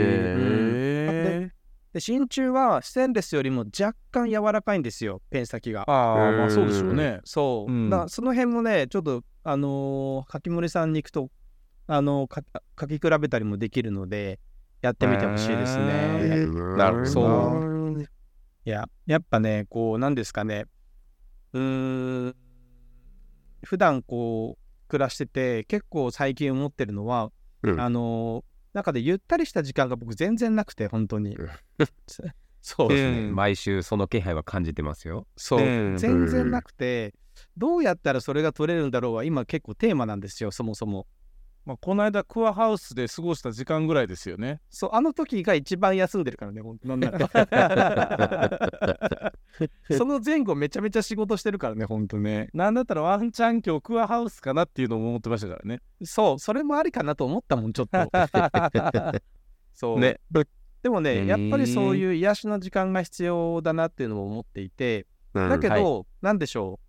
[1.41, 1.51] え。
[1.95, 5.89] で真鍮はステンレスよりも若干柔らかいんですよ、ペン先が。
[5.89, 7.21] ああ、まあそうでしょうね。
[7.23, 7.71] そう。
[7.71, 11.31] うんだその辺もね、ちょっと、あのー、柿森さんに行くと、
[11.87, 12.43] あのーか
[12.77, 14.41] 書き比べたりもできるので、
[14.81, 15.85] やってみてほしいですね。
[16.49, 20.65] ーなるほどそういや、やっぱね、こう、なんですかね、
[21.53, 22.35] うーん、
[23.63, 27.31] 普段こう、暮らしてて、結構最近思ってるのは、
[27.63, 31.49] うんあのー、中でゆったりした時間が僕全然なくて、本当にうん。
[32.61, 33.19] そうですね。
[33.19, 35.27] うん毎週その気配は感じてますよ。
[35.37, 37.13] そう、うん全然なくて、
[37.55, 41.07] どうやったらそれが取れるんだろうは今結構テーマなんですよ、そもそも。
[41.65, 44.61] まあ、この間、クアハウスで過ごした時間ぐらいですよね。
[44.69, 47.17] そう、あの時が一番休んでるからね、ほんとなんなら。
[49.97, 52.49] その前後めちゃめちゃ仕事してるからね、ほんとね。
[52.53, 55.81] なんだったらワンチャン今日クアハウスかなっていうのも思ってましたからね。
[56.03, 57.97] そう、それもありかなと思ったもん、ちょっと。
[59.73, 59.99] そう。
[59.99, 60.19] ね
[60.83, 66.85] でもね、やっぱりそういう癒しの時間が必要だなっていうのも思っていて、だけはど、なんでしょう。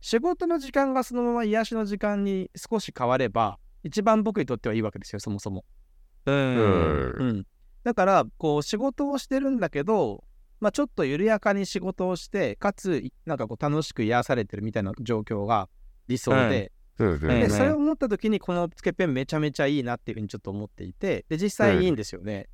[0.00, 5.64] 仕事の時間がそのまま癒しの時間に少し変われば、一番僕にとってはいいわけですよ、そもそも。
[6.26, 6.32] う。
[6.32, 6.60] うんん
[7.18, 7.46] うん。
[7.84, 10.24] だから、こう、仕事をしてるんだけど、
[10.60, 15.68] まあ、ちょっと緩やかに仕事をして、かつ、いなんかこう、楽しく癒されてるみたいな状況が
[16.08, 22.48] 理想で、うんで、うんそれを思った時に、このつけペンめちゃめちゃいいなっていうふうにちょっと思っていて、で、実際いいんですよね。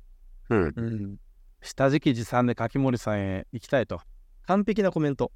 [0.49, 1.17] うんうん。
[1.61, 4.01] 下敷き持参で柿森さんへ行きたいと。
[4.45, 5.31] 完璧なコメント。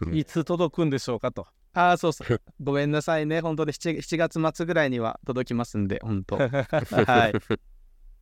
[0.00, 1.46] うんいつ届くんでしょうかと。
[1.72, 2.40] ああ、そうそう。
[2.60, 3.40] ごめんなさいね。
[3.40, 6.36] 本当に 7, 7月末ぐらいには届きますんで、本当。
[6.38, 7.32] はい。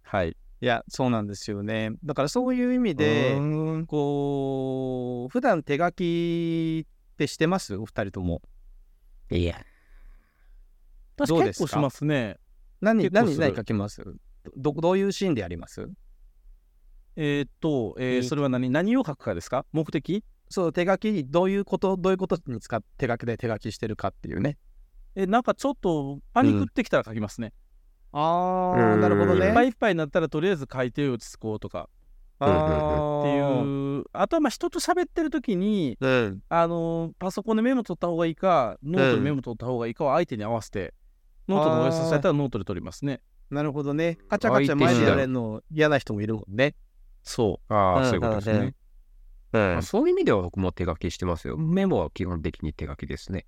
[0.02, 0.36] はい。
[0.60, 1.92] いや、そうなんですよね。
[2.04, 3.40] だからそういう意味で、う
[3.78, 7.76] んこう、普段手書きってしてます？
[7.76, 8.42] お二人とも。
[9.30, 9.64] いや、
[11.16, 11.64] 私どうですか？
[11.64, 12.38] 結構しますね。
[12.80, 14.02] 何、何、何書きます？
[14.56, 15.88] ど、どういうシーンでやります？
[17.16, 18.68] えーっと、えーそれは何？
[18.68, 19.64] 何を書くかですか？
[19.72, 20.22] 目的？
[20.50, 24.56] そう、手書き、どういうこと、どういうことに使って手書きで手書きしてるかっていうね。
[25.14, 27.52] えなんかちょっとパニックってきたら書きますね。
[28.12, 29.46] あーなるほどね。
[29.46, 31.88] いっぱいいっぱいになったらとりあえず書いて落ち着こうとか
[32.38, 36.42] あーっていうあとはまあ人と喋ってる時にうん。
[36.48, 40.94] あのーパソコンでメモ取った方がいいかノートでメモ取った方がいいかは相手に合わせて、
[41.48, 43.20] ノートの OS されたらノートで取りますね。
[43.50, 44.18] なるほどね。
[44.28, 46.74] カチャカチャ前でやれるの嫌な人もいるもんね。
[47.22, 48.74] そああ、うんそういうことですね。
[49.52, 51.56] うんまあそういう意味では僕も手書きしてますよ。
[51.56, 53.46] メモは基本的に手書きですね。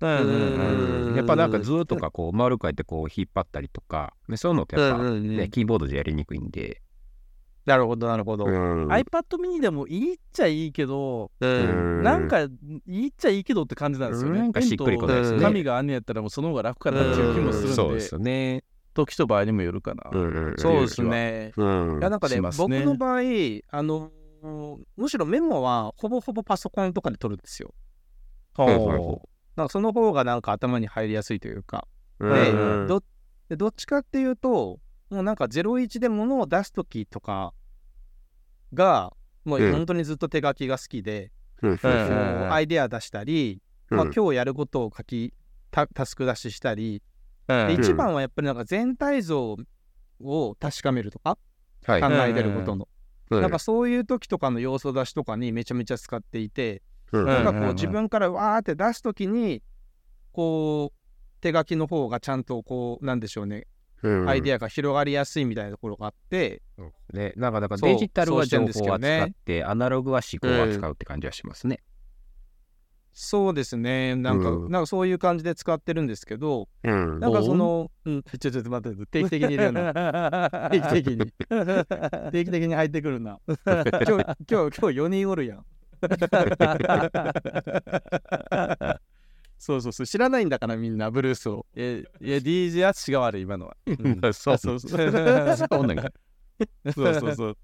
[0.00, 6.82] うんうんうんやっぱなんか図とかこう丸書いてこう引っ張ったりとか、ね、そういうのってやっぱうんうんうんね、キーボードでやりにくいんで。
[7.64, 8.46] なるほど、なるほど。
[8.46, 8.88] うんう。
[8.88, 9.04] iPad
[9.38, 12.48] mini でもいいっちゃいいけど、うんなんかい
[12.86, 14.40] いっちゃいいけどって感じなんですよね。
[14.40, 18.64] なんかしっくりこないですね紙があんねやったらもうその方が楽かなっていう気もするんで、そうですよね。
[18.94, 20.10] 時と場合にもよるかな。
[20.12, 21.02] うんそうです。
[21.02, 21.52] ね。
[21.56, 23.20] うんいや、なんかね僕の場合、
[23.70, 24.10] あの、
[24.42, 27.74] むしろメモはほぼほぼパソコンとかで取るんですよ。
[28.58, 31.86] なんかその方がなんか頭に入りやすいというか。
[32.18, 32.86] うんでうん。
[32.86, 33.02] ど
[33.48, 37.52] でどっちかっていうと、もうなんか01で物を出すときとか
[38.72, 39.12] が、
[39.44, 39.72] もううん。
[39.72, 41.30] 本当にずっと手書きが好きで、
[41.62, 41.78] うん
[42.50, 45.32] アイデア出したり、まあ、今日やることを書き
[45.70, 47.02] タタスク出ししたり、
[47.46, 47.72] でうん。
[47.72, 49.56] 一番はやっぱりなんか全体像
[50.20, 51.38] を確かめるとか
[51.84, 52.00] はい。
[52.00, 53.01] 考えてることの、うん
[53.40, 57.26] なんかそういう時とかの要素出しとかにめちゃめちゃ使っていて、うん。
[57.26, 57.64] なんかうんうんうん。
[57.66, 59.62] こう自分からわーって出す時に
[60.32, 63.66] こう手書きの方がちゃんとこうなんでしょうね、
[64.02, 66.60] うんアイデアが広がりやすいみたいなところがあって、
[67.12, 69.20] ね、なんかだからデジタルは情報をけどね。
[69.20, 71.78] 扱って、アナログは思考を扱うって感じはしますね。
[73.14, 74.16] そうですね。
[74.16, 80.50] なんか、うんなんかそういう感じで使ってるんですけど、うんなんかその、うん、ちょちょっと待って、定期的に入れるな。
[80.72, 81.32] 定期的に。
[82.32, 83.38] 定期的に入ってくるな。
[83.46, 85.66] 今日、今日、今日4人おるやん。
[89.58, 90.06] そうそうそう。
[90.06, 91.66] 知らないんだからみんな、ブルースを。
[91.76, 93.76] いや、いや DJ 淳が悪い、今のは。
[93.86, 94.90] うんそうそうそう。
[94.90, 95.10] そう。
[96.94, 97.56] そうそうそう。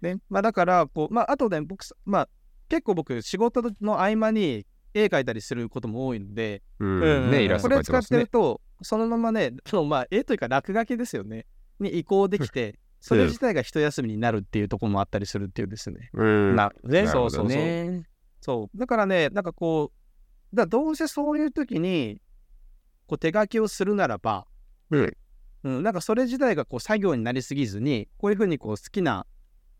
[0.00, 2.28] ね、まあだから、こう、まああとね、僕さ、まあ
[2.68, 11.46] 結構僕、仕事の合間に絵描いたりすることも多いので、うんうんね、これ使ってると、そのままね、そのまあ絵というか落書きですよね。
[11.80, 16.10] に移行できて、それ自体が一休みになるっていうところもあったりするっていうんですね。
[16.14, 16.56] うん。
[16.56, 17.06] なね。
[17.06, 18.04] そうそうそうね。
[18.40, 18.78] そう。
[18.78, 19.92] だからね、なんかこ
[20.52, 22.20] う、だどうせそういう時に、
[23.06, 24.46] こう手書きをするならば、
[24.90, 25.16] うん
[25.64, 29.26] うん、なんかそれ自体がこう作業になりすぎずに、こういうふうにこう好きな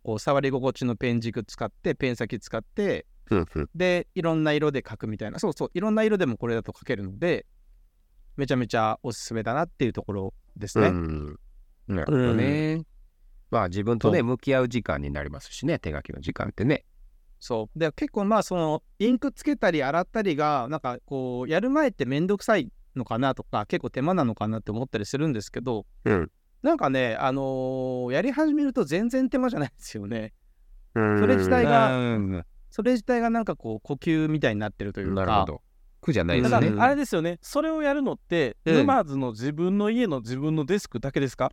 [0.03, 7.47] こう触り心地のペン軸使って、ペン先使って、うんうんで、いろんな色で描くみたいな、そうそう、いろんな色でもこれだと描けるので、
[8.37, 10.89] めちゃめちゃおすすめだなっていうところですね。
[10.89, 11.39] うん
[11.87, 12.85] なるほどね。
[13.51, 16.85] まあ自分とね、向き合う時間になりますしね、手書きの時間ってね。
[17.39, 17.79] そう。
[17.79, 26.31] で、結構まあ、その、インクつけたり洗ったりが、なんかこう、やる前ってめんどくさいのかなとか、結構手間なのかなって思ったりするんですけど、うん
[26.63, 30.33] なんかね、あのーやり始めると全然手間じゃないですよね。
[30.95, 35.63] そそれ自体がうんそれ自体がなんかこう、呼吸みたいになってるというか、なるほど。
[36.01, 36.83] 苦じゃないでだから、すね。
[36.83, 37.39] あれですよね。
[37.41, 41.53] それをやるのって、うん沼津の自分の家の自分のデスクだけですか？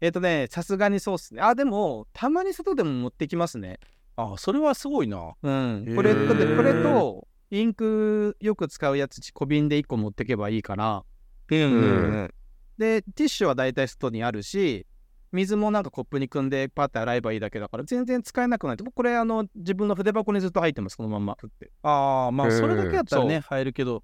[0.00, 1.42] えっ、とね、さすがにそうっすね。
[1.42, 3.80] あ、でも、たまに外でも持ってきますね。
[4.14, 5.32] あそれはすごいな。
[5.42, 11.04] うんこれ、だってこれと、インクよく使うやつ、小瓶で1個持ってけばいいから、
[11.50, 12.30] うん
[12.78, 14.86] で、ティッシュは大体外にあるし、
[15.32, 18.76] 水もなんかコップに汲んでパッて洗えばいいだけだから、全然使えなくない。
[18.76, 21.36] これ、あの、自分の筆箱にずっと入ってます、このまんま。
[21.38, 24.02] 振ってああ、まあ、それだけやったらそね、入るけど。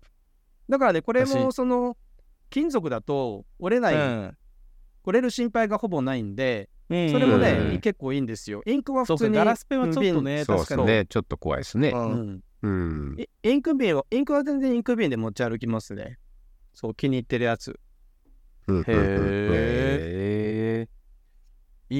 [0.69, 1.97] だからね、これも、私その、
[2.51, 4.37] 金属だと折れない、うん
[5.07, 8.63] 折れる心配がほぼないんで、うんそれもね、うん結構いいんですよ。
[8.65, 9.37] インクは普通に。
[9.37, 10.87] ガラスペンはちょっとね、確かに。
[10.87, 11.07] ね。
[11.07, 11.91] ちょっと怖いですね。
[11.91, 13.17] ううん。
[13.19, 16.19] イインク瓶は、インクは全然インク瓶で持ち歩きますね。
[16.73, 17.79] そう、気に入ってるやつ。
[18.69, 18.85] へへ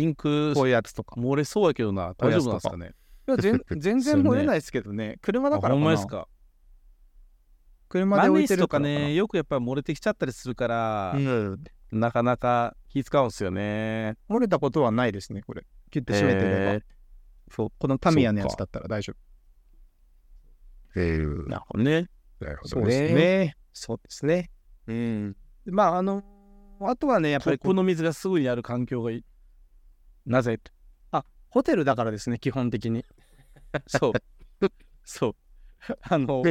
[0.01, 1.15] インクこういうやつとか。
[1.21, 2.93] 漏れそうやけどな、大丈夫なんですかね？
[3.27, 5.19] いや全 全然漏れないですけどね。
[5.23, 5.81] 車だあからかな。
[5.81, 6.29] ほんまですか？
[7.89, 11.65] 車で置いてるかね、よくやっぱり漏れてきちゃったりするからう、ん。
[11.93, 14.17] なかなか気使うんすよね。
[14.29, 15.65] 漏れたことはないですね、これ。
[15.91, 16.85] キュッて閉めてれへーば。
[17.51, 19.15] そう、このタミヤのやつだったら大丈
[20.95, 21.01] 夫。
[21.01, 22.09] えーなるほどね。
[22.41, 23.15] なるほどそうですね。
[23.15, 23.57] ね。
[23.73, 24.51] そうですね。
[24.89, 25.37] うん。
[25.65, 26.23] でまあ、あの、
[26.81, 29.25] あとはね、やっぱりこの水がすぐにある環境がいい。
[30.27, 30.61] なぜ？
[31.55, 33.05] ホテルだからですね、基本的に。
[33.87, 34.13] そう。
[35.05, 35.37] そう。
[36.03, 36.43] あの、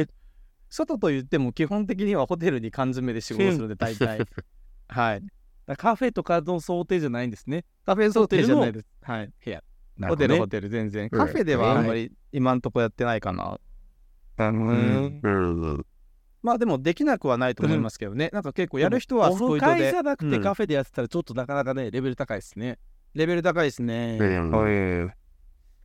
[0.70, 4.20] 外と言っても基本的にはホテルに缶詰で仕事するんで、大体。
[4.88, 5.22] はい。
[5.76, 7.66] カフェとかの想定じゃないんですね。
[7.84, 8.86] カフェ想定じゃないです。
[9.02, 9.32] はい。
[9.98, 10.48] なホテル、ホね。
[10.48, 11.04] テル、全然。
[11.04, 13.60] うんカフェではあんまり今んとこやってないかな。
[14.38, 15.86] うんうん。
[16.42, 18.30] まあでもできなくはないと思いますけどね。
[18.32, 22.78] なんか結構やる人はオスポイトでフ会じゃなくてうんカフェでやってたらちょっとなかなかね、レベル高いですね。
[23.14, 24.18] レベル高いですね。
[24.20, 25.12] うん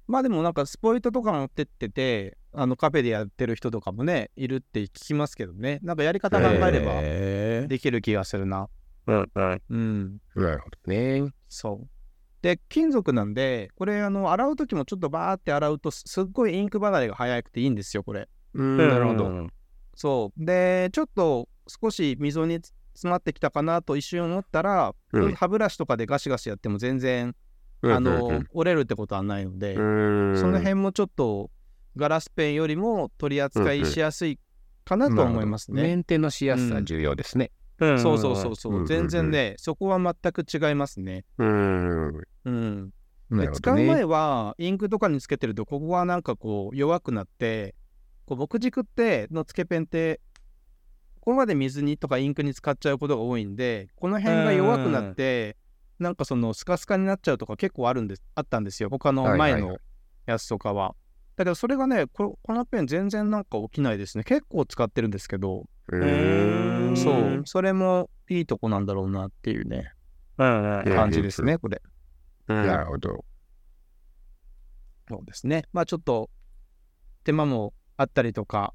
[0.07, 5.79] まあでもなんかスポイトとか持ってってて、あのカフェでやってる人とかもね、いるって聞きますけどね。
[5.83, 8.69] なんかやり方考えればできる気がするな。
[9.05, 9.31] うん
[9.69, 10.17] うん。
[10.35, 11.31] なるほどね。
[11.47, 11.89] そう。
[12.41, 18.27] で、金属なんで、これ、あの、洗うときもちょっとバーって洗うと、すすっごいインク離れが早くていいんですよ、これ。
[18.53, 19.25] うんなるほど。
[19.25, 19.49] うん
[19.95, 20.45] そう。
[20.45, 27.33] で、ちょっと少し溝につ詰まってきたかなと一瞬思ったら、うん歯ブラシとかでガシガシやっても全然、
[27.81, 31.49] うんあの、うん折れるってことはないので、うんその辺もちょっと、
[31.95, 34.37] ガラスペンよりも取り扱いしやすい
[34.83, 35.81] かなと思いますね。
[35.81, 37.51] メンテのしやすさ重要ですね。
[37.79, 41.23] そうそうそうそう、うん全然ね、そこは全く違いますね。
[41.37, 42.07] うん。
[42.45, 42.93] うん。
[43.29, 43.49] ね。
[43.53, 47.75] 使う前はインクとかにつけてるとここがなんかこう弱くなって
[48.25, 50.19] こう木軸ってのつけペンって
[51.29, 55.57] ここまで水にとかインクに使っちゃうことが多いんでこの辺が弱くなって
[55.99, 58.89] なんかそのスカスカになっちゃうとか結構あるんですあったんですよ。
[58.89, 59.69] 他の前のはいはい。
[59.73, 59.79] はい
[60.25, 60.95] やつとかは。
[61.35, 64.23] だけどそれがねここのペン全然なんか起きないですね。
[64.23, 65.65] 結構使ってるんですけど。
[65.89, 67.41] うんそう。
[67.45, 69.93] それもいいとこなんだろうなっていうね
[70.39, 70.83] うんうん。
[70.83, 71.79] 感じですねこれ。
[72.47, 73.23] なるほど。
[75.07, 75.65] そうですね。
[75.73, 76.31] まあちょっと
[77.23, 78.73] 手間もあったりとか、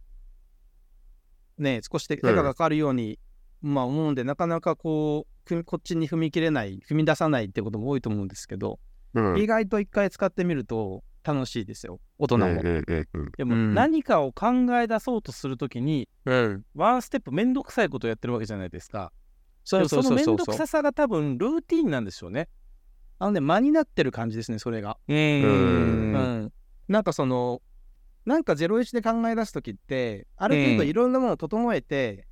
[1.59, 3.19] ね、少し手手がかかるように、
[3.62, 8.79] まあ思うんで、なかなかこう、こっちに踏み切れない、踏み出さないってことも多いと思うんですけど、
[9.14, 9.38] うん。
[9.38, 13.33] 意外と一回使ってみると楽しいですよ大人も、うんうんうんうん。
[13.37, 13.75] でもうん。
[13.75, 14.47] 何かを考
[14.81, 19.12] え出そうとするときに、うん、ワンステップめんどくさいことをやってるわけじゃないですか。
[19.64, 22.49] そのめんどくささが多分ルーティンなんでしょうね。
[23.19, 24.99] あのね間になってる感じですねそれが。
[25.09, 26.12] ううん
[26.45, 26.53] ん、
[26.88, 27.62] なんかその
[28.25, 32.27] なんか01で考え出す時ってある程度うんいろんなものを整えて、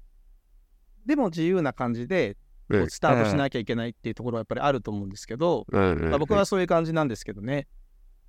[1.05, 2.35] でも自由な感じで
[2.71, 7.67] こううんスタートしなきゃいけないっていうところはやっぱりあると思うんですけど、まあ、僕はそういう感じなんですけどね。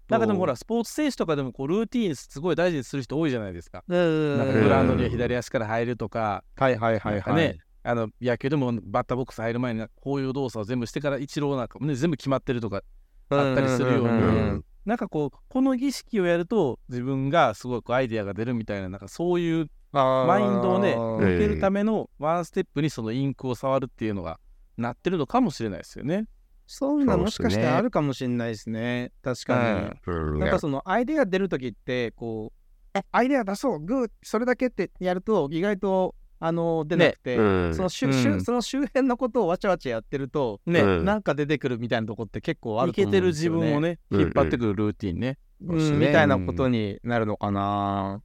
[0.10, 3.84] なんかでもほら、スポーツ選手とかでもこうルーティーンすごい大事にする人多いじゃないですか。
[3.88, 7.36] うんなんかグラウンドには左足から入るとか、はいはいはいはい。
[7.36, 12.82] ね、あの野球でもバッターボックス入る前にこういう動作を全部してから一郎なんかもね全部決まってるとか
[13.30, 24.40] あったりするように、なんかこうこの儀式をやると自分がすごくアイデアが出るみたいななんかそういうマインドをねあー向けるためのワンステップにそのインクを触るっていうのが
[24.78, 26.26] なってるのかもしれないですよね。
[26.66, 29.12] そういうのはもしかしてあるかもしれないですね。
[29.22, 30.14] 確かに。
[30.14, 36.16] うんなんかそのアイデア出るときってこうあアイデア出そうグーそれだけってやると意外と
[36.46, 43.68] あの出なくて、うんその周うん周その周辺のことをわちゃわちゃやってると、ね、うんなんか出てくるみたいなとこって結構あるいと思うんけてる自ですよね。
[43.70, 45.38] 分をねうん引っ張ってくるルーティンね。
[45.66, 48.22] うんみたいなことになるのかな。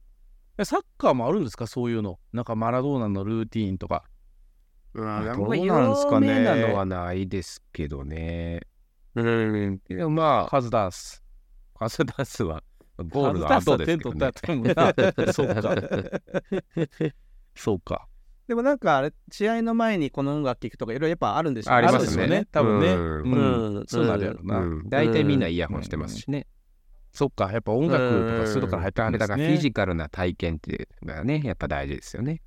[0.57, 1.65] えサッカーもあるんですか？
[1.65, 2.19] そういうの。
[2.33, 4.03] なんかマラドーナのルーティンとか。
[4.93, 8.59] うんどうなんすかねなのはないですけどね。
[9.15, 9.79] うん。
[9.87, 11.23] でもまあ、カズダンス。
[11.77, 12.61] カズダンスは
[12.97, 14.31] ゴールの後ですけどね。
[15.31, 15.75] そうか。
[17.55, 18.07] そうか。
[18.47, 22.47] でもなんかあれ試合の前にこの音楽聴くとかいろいろやっぱあるんでしょうありますよね。
[22.51, 22.87] 多分ね。
[22.87, 24.57] うんうんうんそうなるやろな。
[24.57, 26.47] うん大体みんなイヤホンしてますしね。
[27.11, 27.51] そっか。
[27.51, 29.57] やっぱ音楽とかそういうとこから入ってくるんですあれだからフィね。
[29.57, 32.41] ジカルな体験っていうのがね、やっぱ大事ですよね。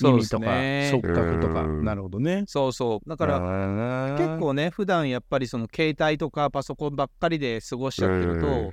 [0.00, 1.62] 耳とかね触覚とか。
[1.62, 2.44] うんなるほどね。
[2.46, 3.08] そうそう。
[3.08, 8.70] だからら結構ね普段やっぱりその携帯とかパソコンばっかりで過ごしちゃってると、うん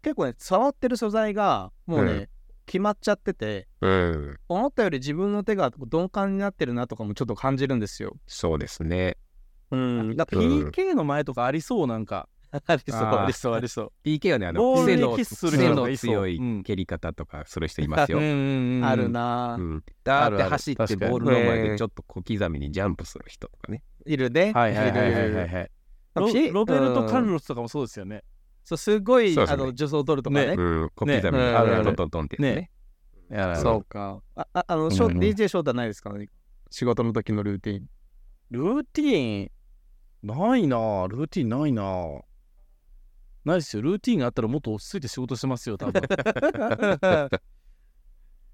[0.00, 2.28] 結構ね触ってる素材がもうね、うん
[2.68, 4.36] 決まっちゃっててうん。
[4.48, 8.14] 思ったより自分の手が鈍感になってるなとかもちょっと感じるんですよ。
[8.26, 9.16] そうですね。
[9.70, 12.28] うん、なんか PK の前とかありそうなんか。
[12.50, 13.92] ありそうありそうありそう。
[14.04, 18.18] PK はね、あの、癖の癖の強うんい蹴り方とかする人いますよ。
[18.20, 23.82] うんあるなぁ、うん、だーって走ってボールの前でちょっと小刻みにジャンプする人とかね。
[24.06, 24.52] いるね。
[24.52, 25.70] はいはいはいはいはい。
[26.52, 28.24] ロベルト・カルうんロスとかもそうですよね。
[28.68, 29.62] そうすごい、そうですね。
[29.62, 30.48] あの助走を取るとかね。
[30.48, 30.52] ね。
[30.58, 31.28] うん、小刻みにね。
[31.30, 31.56] うん。
[31.58, 31.84] あるある。
[31.84, 32.70] トントントンってやつね。
[33.30, 34.20] やらそうか。
[34.36, 36.12] あああの、ショうん DJ ショータないですか？
[36.12, 36.28] ね
[36.70, 37.86] 仕事の時のルーティン。
[38.50, 39.50] ルーティーン？
[40.22, 41.08] ないなぁ。
[41.08, 42.20] ルーティーンないなぁ。
[43.46, 43.80] ないですよ。
[43.80, 46.02] ルーティーンがあったらもっと落ち着いて仕事してますよ多分。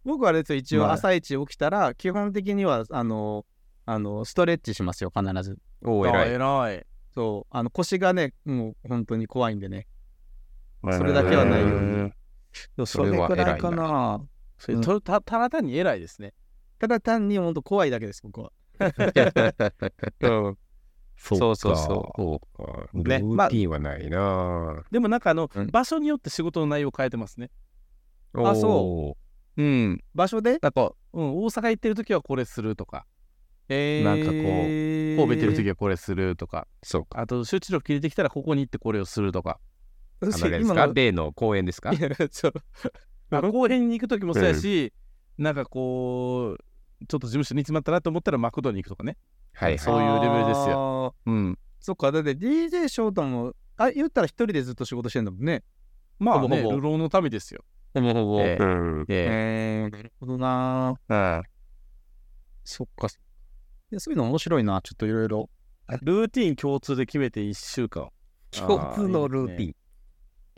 [0.04, 0.58] 僕はあれですよ。
[0.58, 0.92] 一応まあ。
[0.92, 3.44] 朝一起きたら基本的にはあの
[3.84, 5.58] あのストレッチしますよ必ず。
[5.84, 6.30] おお、あ偉い。
[6.34, 6.86] 偉い。
[7.12, 7.56] そう。
[7.56, 9.88] あの腰がねもう本当に怖いんでね
[10.92, 12.10] それだけはないように。
[12.10, 12.12] で
[12.78, 14.20] もそれくらいかな。
[14.58, 16.32] それとたただ単に偉いですね。
[16.78, 18.52] ただ単に本当怖いだけです僕は。
[21.16, 21.76] そうそうそう。
[21.76, 22.88] そうか。
[22.92, 24.82] ルねーティンはないな。
[24.90, 25.68] でもなんかあの、うん。
[25.68, 27.50] 場所によって仕事の内容変えてますね。
[28.34, 28.46] ぁ。
[28.46, 29.16] あそ
[29.56, 29.62] う。
[29.62, 30.02] ん。
[30.14, 33.06] 場所でなんか、うん、大阪行ってる時はこれするとか。
[33.68, 36.66] えなんかこうう神戸行ってる時はこれするとか。
[36.82, 37.20] そうか。
[37.20, 39.60] あと集中力切れてきたらここに行ってこれをするとか
[40.26, 40.86] ですか？
[40.94, 41.92] 例の公園ですか？
[43.30, 44.92] 公園に行く時もそうやし、
[45.38, 49.16] なんかこうちょっと事務所に詰まったなと思ったらマクドに行くとかね。
[49.52, 50.70] はいそういうレベルですよ。
[50.70, 51.58] ようん。
[51.80, 55.62] そっかだって DJ ショートもあ言ったら一人でずっと仕事してんだもんね。
[56.18, 56.72] まあねほぼほぼ。
[56.76, 57.64] 流浪の民ですよ。
[57.92, 58.40] ほぼほぼ。
[58.40, 59.04] えうん。
[59.08, 59.88] ええ。
[59.88, 60.94] ー、なるほどな。
[61.08, 61.42] え
[62.64, 63.08] そっか。
[63.08, 63.10] い
[63.94, 64.80] やそういうの面白いな。
[64.82, 65.50] ちょっといろいろ
[66.02, 68.08] ルーティン共通で決めて1週間。
[68.50, 69.76] 共通のルーティン。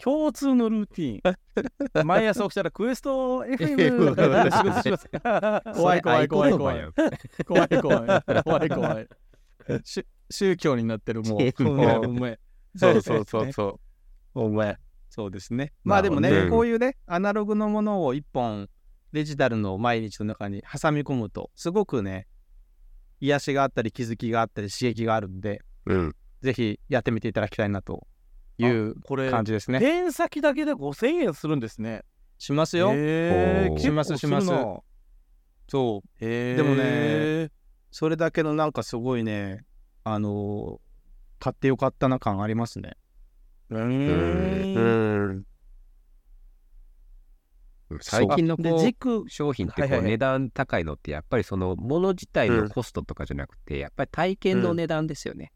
[0.03, 1.23] 共通のルーティン。
[2.07, 5.09] 毎朝起きたらクエスト FM で仕事します
[5.79, 6.53] 怖い怖い怖い。
[6.53, 6.83] 怖いい。
[7.45, 8.43] 怖い怖い。
[8.43, 9.09] 怖い怖い。
[9.85, 12.39] し宗教になってるもう。
[12.79, 13.81] そうそうそうそ
[14.35, 14.41] う。
[14.41, 14.79] お前
[15.09, 15.73] そうですね。
[15.83, 18.69] まあでもね、こういうねアナログのものを一本
[19.13, 22.27] デジタルの毎日の中に挟み込むとすごくね
[23.21, 26.17] 癒しがあったり気づきがあったり刺激があるんでうん。
[26.43, 28.07] ぜひやってみていただきたいなと
[28.59, 29.81] いうこれ感じですね。
[29.81, 32.03] ペン先だけで5000円するんですね。
[32.39, 32.91] しますよ、
[33.79, 34.47] しますします。
[35.69, 36.25] そう。
[36.25, 37.51] でもね
[37.91, 39.65] それだけのなんかすごいね
[40.05, 40.87] あのー
[41.39, 42.97] 買ってよかったな感ありますね。
[48.01, 55.53] 最近のでこう軸商品ってこう値段高いのってやっぱりそのもの自体のコストとかじゃなくてやっぱり体験の値段ですよね。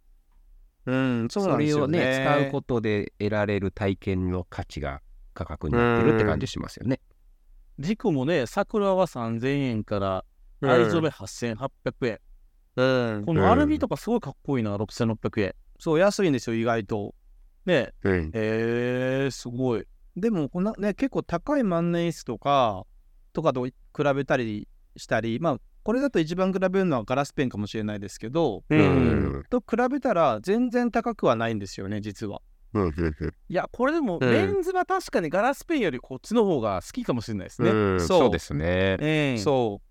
[0.87, 1.99] うん、そうなんそれをですよね。
[1.99, 5.01] ね、使うことで得られる体験の価値が
[5.35, 7.01] 価格になってるって感じしますよね。
[7.79, 10.25] 軸もね、桜は3000円から、
[10.61, 12.21] うん藍染め8800円。
[12.77, 13.25] うん。
[13.25, 15.55] このアルミとかすごいかっこいいな、6600円。
[15.79, 17.15] そう、安いんですよ、意外と。
[17.65, 18.31] ねうん。
[18.35, 19.87] えー、すごい。
[20.17, 22.85] でもこんな、ね、結構高い万年筆とか、
[23.33, 23.73] とかと比
[24.15, 29.43] べたりしたり、まあ、これだと一番比べるのはガラスペンかもしれないですけど、ううん。
[29.51, 32.43] と比べたら全然高くはないんですよね、実は。
[32.75, 32.89] うん。
[33.49, 37.71] いや、これでも、うんレンズは確かにガラスペンよりこっちの方が好きかもしれないですね。
[37.71, 38.97] うんそうそうですね。
[39.01, 39.87] えそう。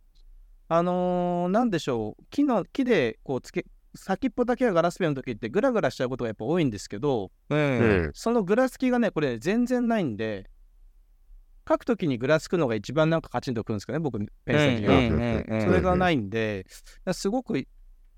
[0.71, 3.65] あのーなんでしょう、木の木でこうつけ、
[3.95, 7.55] 先っぽだけがガラスペンの時ってグラグラしちゃうことがやっぱ多いんですけど、う。
[7.55, 8.11] うんん。
[8.13, 10.49] そのぐらつきがね、これ全然ないんで、
[11.69, 14.97] 書くときにぐらつくのが一番なんかカチンとくるんですかね、僕、ペン先が。
[14.97, 15.01] う
[15.59, 16.65] んそれがないんで、
[17.11, 17.63] すごく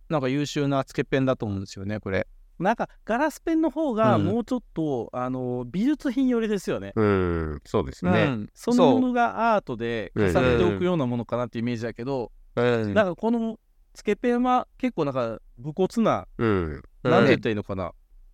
[0.10, 2.28] なんか優秀なつけペンだと思うんですよね、これ。
[2.60, 6.94] なんかガラスペンの方がうんもうちょっと、あの美術品寄りですよね。
[6.96, 7.62] うん。
[7.66, 8.12] そうですね。
[8.12, 13.58] うんそのものがアートで重ねておくようなものかなっていうイメージだけど、うんなんかこの
[13.94, 16.82] つけペンは結構なんか武骨な、うん。
[17.04, 17.92] なんて言ったらいいのかな、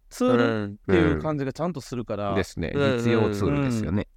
[0.09, 2.71] ツールっうんていう感じがちゃんとするから、ですね。
[2.75, 4.07] うん実用ツールですよね。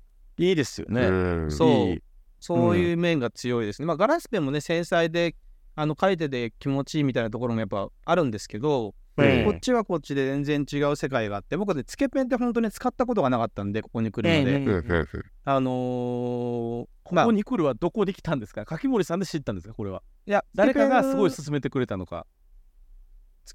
[0.40, 1.02] いいですよね。
[1.02, 1.12] う
[1.46, 2.02] んそういい
[2.42, 3.86] そういう面が強いですね。
[3.86, 5.36] まあ、ガラスペンもね、繊細で、
[5.76, 14.56] あの書いてて気持ちいいみたいなところもやっぱあるんですけど、うんこっちはこっちで全然違う世界があって、僕ね、つけペンって本当に使ったことがなかったんで、ここに来るまで。
[14.56, 15.06] うんうんうん
[15.44, 18.64] あのーまあここに来るはどこで来たんですか？
[18.64, 19.74] 柿森さんで知ったんですか？
[19.74, 20.02] これは。
[20.24, 22.24] いや、誰かがすごい勧めてくれたのか。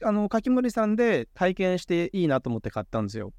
[0.03, 3.33] あの、柿森さんで体験していいなと思って買ったんですよ。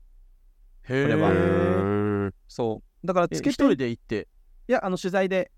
[0.88, 2.86] へこれはうんそう。
[3.06, 4.28] だから、えつけペン、一人いで行って。
[4.66, 5.50] や、あの、取材で、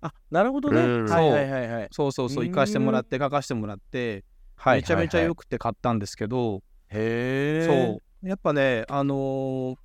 [0.00, 0.80] あなるほどね。
[0.80, 1.88] うんはいはいはいはい。
[1.90, 4.24] そうそうそう、うん行かしてもらって、書かしてもらって、
[4.56, 5.38] はいめちゃめちゃよく。
[5.40, 7.66] くて買ったんですけど、へえ。
[7.94, 8.28] そう。
[8.28, 9.76] やっぱね、あのー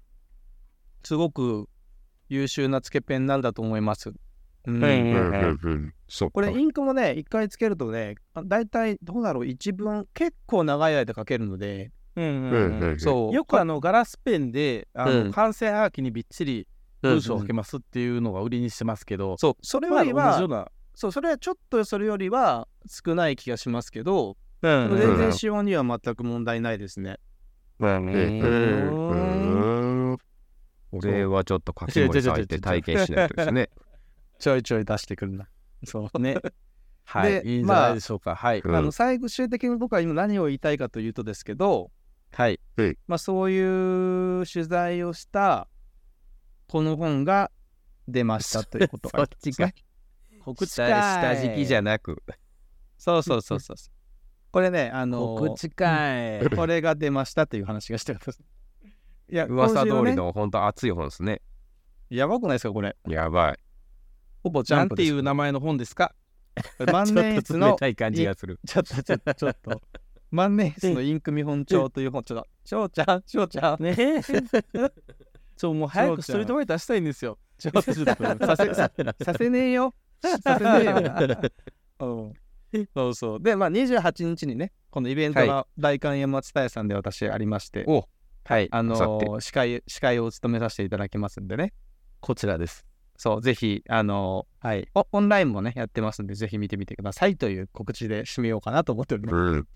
[1.04, 1.68] すごく
[2.30, 4.10] 優秀なつけペンなんだと思います。
[4.66, 13.34] うんうんうんうんうんそうかこれインクもね、一回つけるとね、あだいたいどうだろう、一文結構長い間書けるので、うんうんうんうんうんそう。
[13.36, 16.68] よくあのガラスペンであうんの完成はがきにびっちりうん
[17.04, 20.72] 文章を書けますっていうのが売りにしてますけど、そう、それまあよりは、同じような。
[20.96, 27.20] そう、それはちょっとそれよりは少ない気がしますけど、うんでも全然使用には全く問題ないですね。
[27.80, 28.10] うんう
[30.14, 30.18] ん
[30.94, 33.70] 俺はちょっと柿森さん行って体験しないとですね。
[34.40, 35.48] ちょいちょい出してくるな。
[35.84, 36.38] そうね。
[37.06, 38.36] はい、でいいんじゃないでしょうか。
[38.36, 38.62] はい。
[38.62, 41.92] うんあの最終的に僕は今何を言いたいかというとですけど、
[42.32, 42.60] はい。
[43.08, 45.68] まあ、そういう取材をした
[46.74, 47.52] この本が
[48.08, 49.70] 出ましたということが そっちか。
[50.44, 52.24] 告知下下敷きじゃなく。
[52.98, 53.78] そうそうそうそう。
[54.52, 56.50] これね、あの告知会。
[56.50, 58.44] これが出ましたという話がしたかったです。
[59.30, 61.44] いや、噂通り今週ねの本当熱い本ですね。
[62.10, 62.98] やばくないですか、これ。
[63.08, 63.60] やばい。
[64.42, 65.14] ほぼジャなんてンプです。
[65.14, 66.16] いう名前の本ですか？
[66.92, 68.60] 万年筆ちょっと冷の、たい感じがする。
[68.66, 69.80] ちょっとちょっとちょっと。
[70.32, 73.96] 万年筆のインク見本帳という本、ちょっと、翔ちゃん、翔ちゃん、ね
[75.56, 75.60] え。
[75.60, 77.38] ちょ、もう早くストリートファイターしたいんですよ。
[77.58, 78.92] ちょっとちょっとさせさ
[79.24, 79.94] させねえよ。
[80.22, 81.52] させねえよ。
[82.00, 83.42] うん、そうそう。
[83.42, 88.08] で、まあ、28日にね、このイベントが大観山蔦屋さんで私ありまして、お
[88.46, 88.68] はい。
[88.72, 91.74] あのー司会、司会を務めさせていただきますんでね。
[92.20, 92.86] こちらです。
[93.16, 99.36] そう、ぜひ、あのーはいお、オンラインもね、やってますんで、ぜひ見てみてくださいという告知で締めようかなと思っております。
[99.36, 99.68] うん。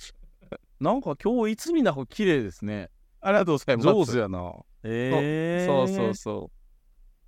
[0.79, 2.89] なんか今日いつみなほ綺麗ですね。
[3.21, 3.87] ありがとうございます。
[3.87, 4.53] 上手やな。
[4.83, 6.51] ええそうそうそ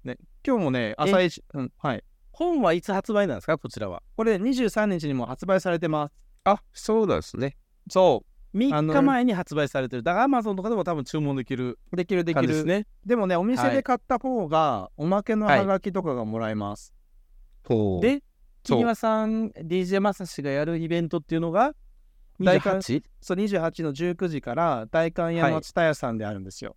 [0.04, 0.08] う。
[0.08, 2.04] ね、今日もね、朝一、うん、はい。
[2.32, 4.02] 本はいつ発売なんですかこちらは。
[4.16, 6.14] これ23日にも発売されてます。
[6.46, 7.58] あ、そうなんですね。
[7.90, 8.24] そ
[8.56, 10.04] 3あの日前に発売されてる。
[10.04, 11.96] だから Amazon とかでも多分注文できるう。
[11.96, 12.48] できるできる。
[12.48, 12.88] ですね。
[13.06, 16.94] でもね、お店で買った方が、おまけのハガキとかがもらえます。
[17.68, 18.02] ほう。
[18.02, 18.24] で、
[18.64, 21.74] 木庭さん、DJ まさしがやるイベントっていうのが、
[22.42, 23.04] 大観 28?
[23.22, 26.76] そう、28の19時から大観山蔦屋さんであるんですよ。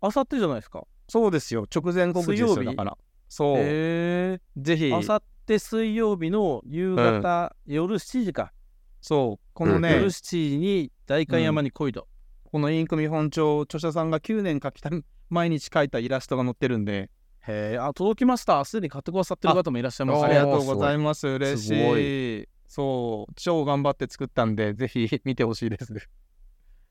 [0.00, 0.86] あさってじゃないですか？
[1.08, 1.66] そうですよ。
[1.74, 2.48] 直前告知ですよ。
[2.48, 2.66] 水曜日？
[2.66, 2.98] だから。
[3.28, 3.56] そう。
[3.58, 8.52] へぜひえ。、あさって水曜日の夕方、夜7時か。
[9.00, 9.44] そう。
[9.54, 12.06] このね、夜7時に代官山に来いと。
[12.44, 14.90] このインク見本帳、著者さんが9年描きた
[15.28, 17.10] 毎日描いたイラストが載ってるんで、
[17.46, 18.64] へえ、あ、届きました。
[18.64, 20.26] すでに買ってくださってる方もいらっしゃいますね。
[20.26, 21.26] ありがとうございます。
[21.26, 22.48] 嬉しすごい。
[22.68, 26.08] そう、超頑張って作ったんで、ぜひ 見てほしいです。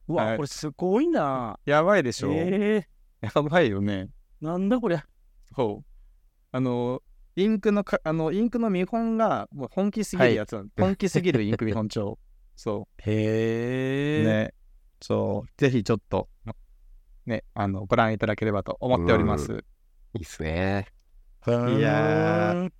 [0.07, 1.59] うわ、はいこれすごいな。
[1.65, 2.87] やばいでしょ、え
[3.21, 4.09] やばいよね。
[4.41, 5.05] ー、なんだこりゃ。
[5.55, 5.85] そう。
[6.51, 7.01] あの、
[7.35, 12.17] インクのか、あの、インクの見本がもう本気すぎるやつなん、本気すぎるインク見本帳。
[12.55, 14.21] そへう。
[14.23, 14.25] え。
[14.25, 14.53] ね。
[14.99, 16.27] そう、ぜひちょっと、
[17.27, 19.63] ね、あの、ご覧いただければと思っております。
[20.13, 20.87] いいっすね。
[21.45, 22.71] いやー、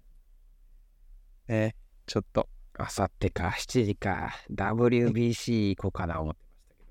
[1.48, 1.76] ね、
[2.08, 2.50] ちょっと、
[2.80, 6.84] あさってか、7時か、WBC 行こうかな思ってましたけ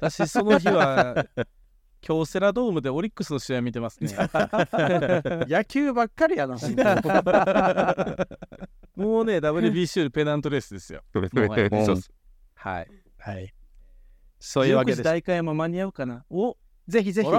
[0.00, 0.08] どね。
[0.10, 1.26] 私、その日は、
[2.00, 4.14] 京セラドームでオリックスの試合見てますね。
[5.48, 6.54] 野球ばっかりやな、
[8.96, 11.02] もうね、WBC よりペナントレースですよ。
[11.14, 11.20] も
[12.54, 12.88] はい。
[13.18, 13.52] はい。
[14.38, 15.04] そういうわけ19時です。
[15.04, 17.30] 大会山間に合うかなおぜひぜひ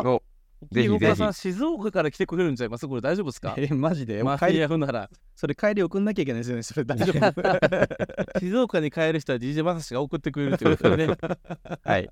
[0.72, 2.88] ぜひぜひさん、静岡から来てくれるんちゃいます？
[2.88, 3.56] これ大丈夫ですか？
[3.58, 4.24] え、マジで？
[4.24, 5.10] マフィアフなら。
[5.36, 6.64] それ帰り送んなきゃいけないですよね。
[6.64, 8.40] それ大丈夫。
[8.40, 11.16] 静岡に帰る人は DJ マサシが送ってくれるということでね。
[11.84, 12.10] はい。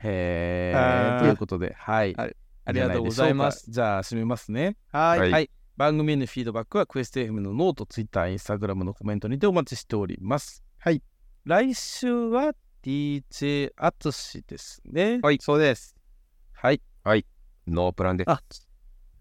[0.00, 0.78] へー。
[0.78, 2.14] あーということで、はい。
[2.14, 3.68] はいありがとうございます。
[3.72, 4.76] じゃあ、締めますね。
[4.92, 5.18] はい。
[5.18, 5.50] はいはい。
[5.76, 10.62] 番組へのフィードバックはクエスト FM のノート、ツイッター、インスタグラムのコメントにてお待ちしております。
[10.78, 11.02] はい。
[11.44, 12.52] 来週は
[12.84, 15.18] DJ アツシですね。
[15.22, 15.96] はい、そうです。
[17.02, 17.26] はい。
[17.66, 18.24] ノープランで。
[18.28, 18.40] あ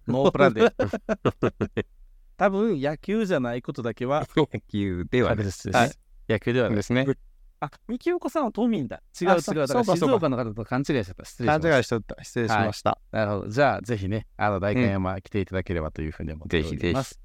[0.07, 0.71] ノープランで。
[2.37, 5.71] 多分野球じゃないことだけは 野球ではです。
[5.71, 5.91] はい
[6.29, 6.69] 野球では。
[6.69, 7.07] ですね。
[7.59, 9.01] あ、三木岡さんは都民だ。
[9.19, 9.41] 違うあ違う。
[9.55, 11.25] だから静岡の方と勘違いしちゃった。
[11.25, 11.77] 失礼しま勘した。
[11.77, 12.23] 違いしとった。
[12.23, 12.99] 失礼しました。
[13.11, 13.49] なるほど。
[13.49, 16.71] じゃあ、ぜひね、あの、大観山来ていただければというふうに思っております。
[16.71, 17.15] ぜひぜひ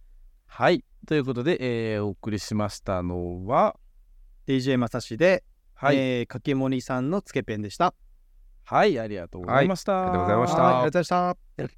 [0.47, 0.85] はい。
[1.07, 1.59] ということで、
[1.95, 3.79] えーお送りしましたのは、
[4.47, 5.45] DJ まさしで、
[5.75, 7.95] はい、えー、かけもりさんのつけペンでした。
[8.69, 9.93] はい、ありがとうございました。
[9.93, 11.77] はいありがとうございましたはいありがとうございました。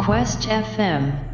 [0.00, 1.29] Quest FM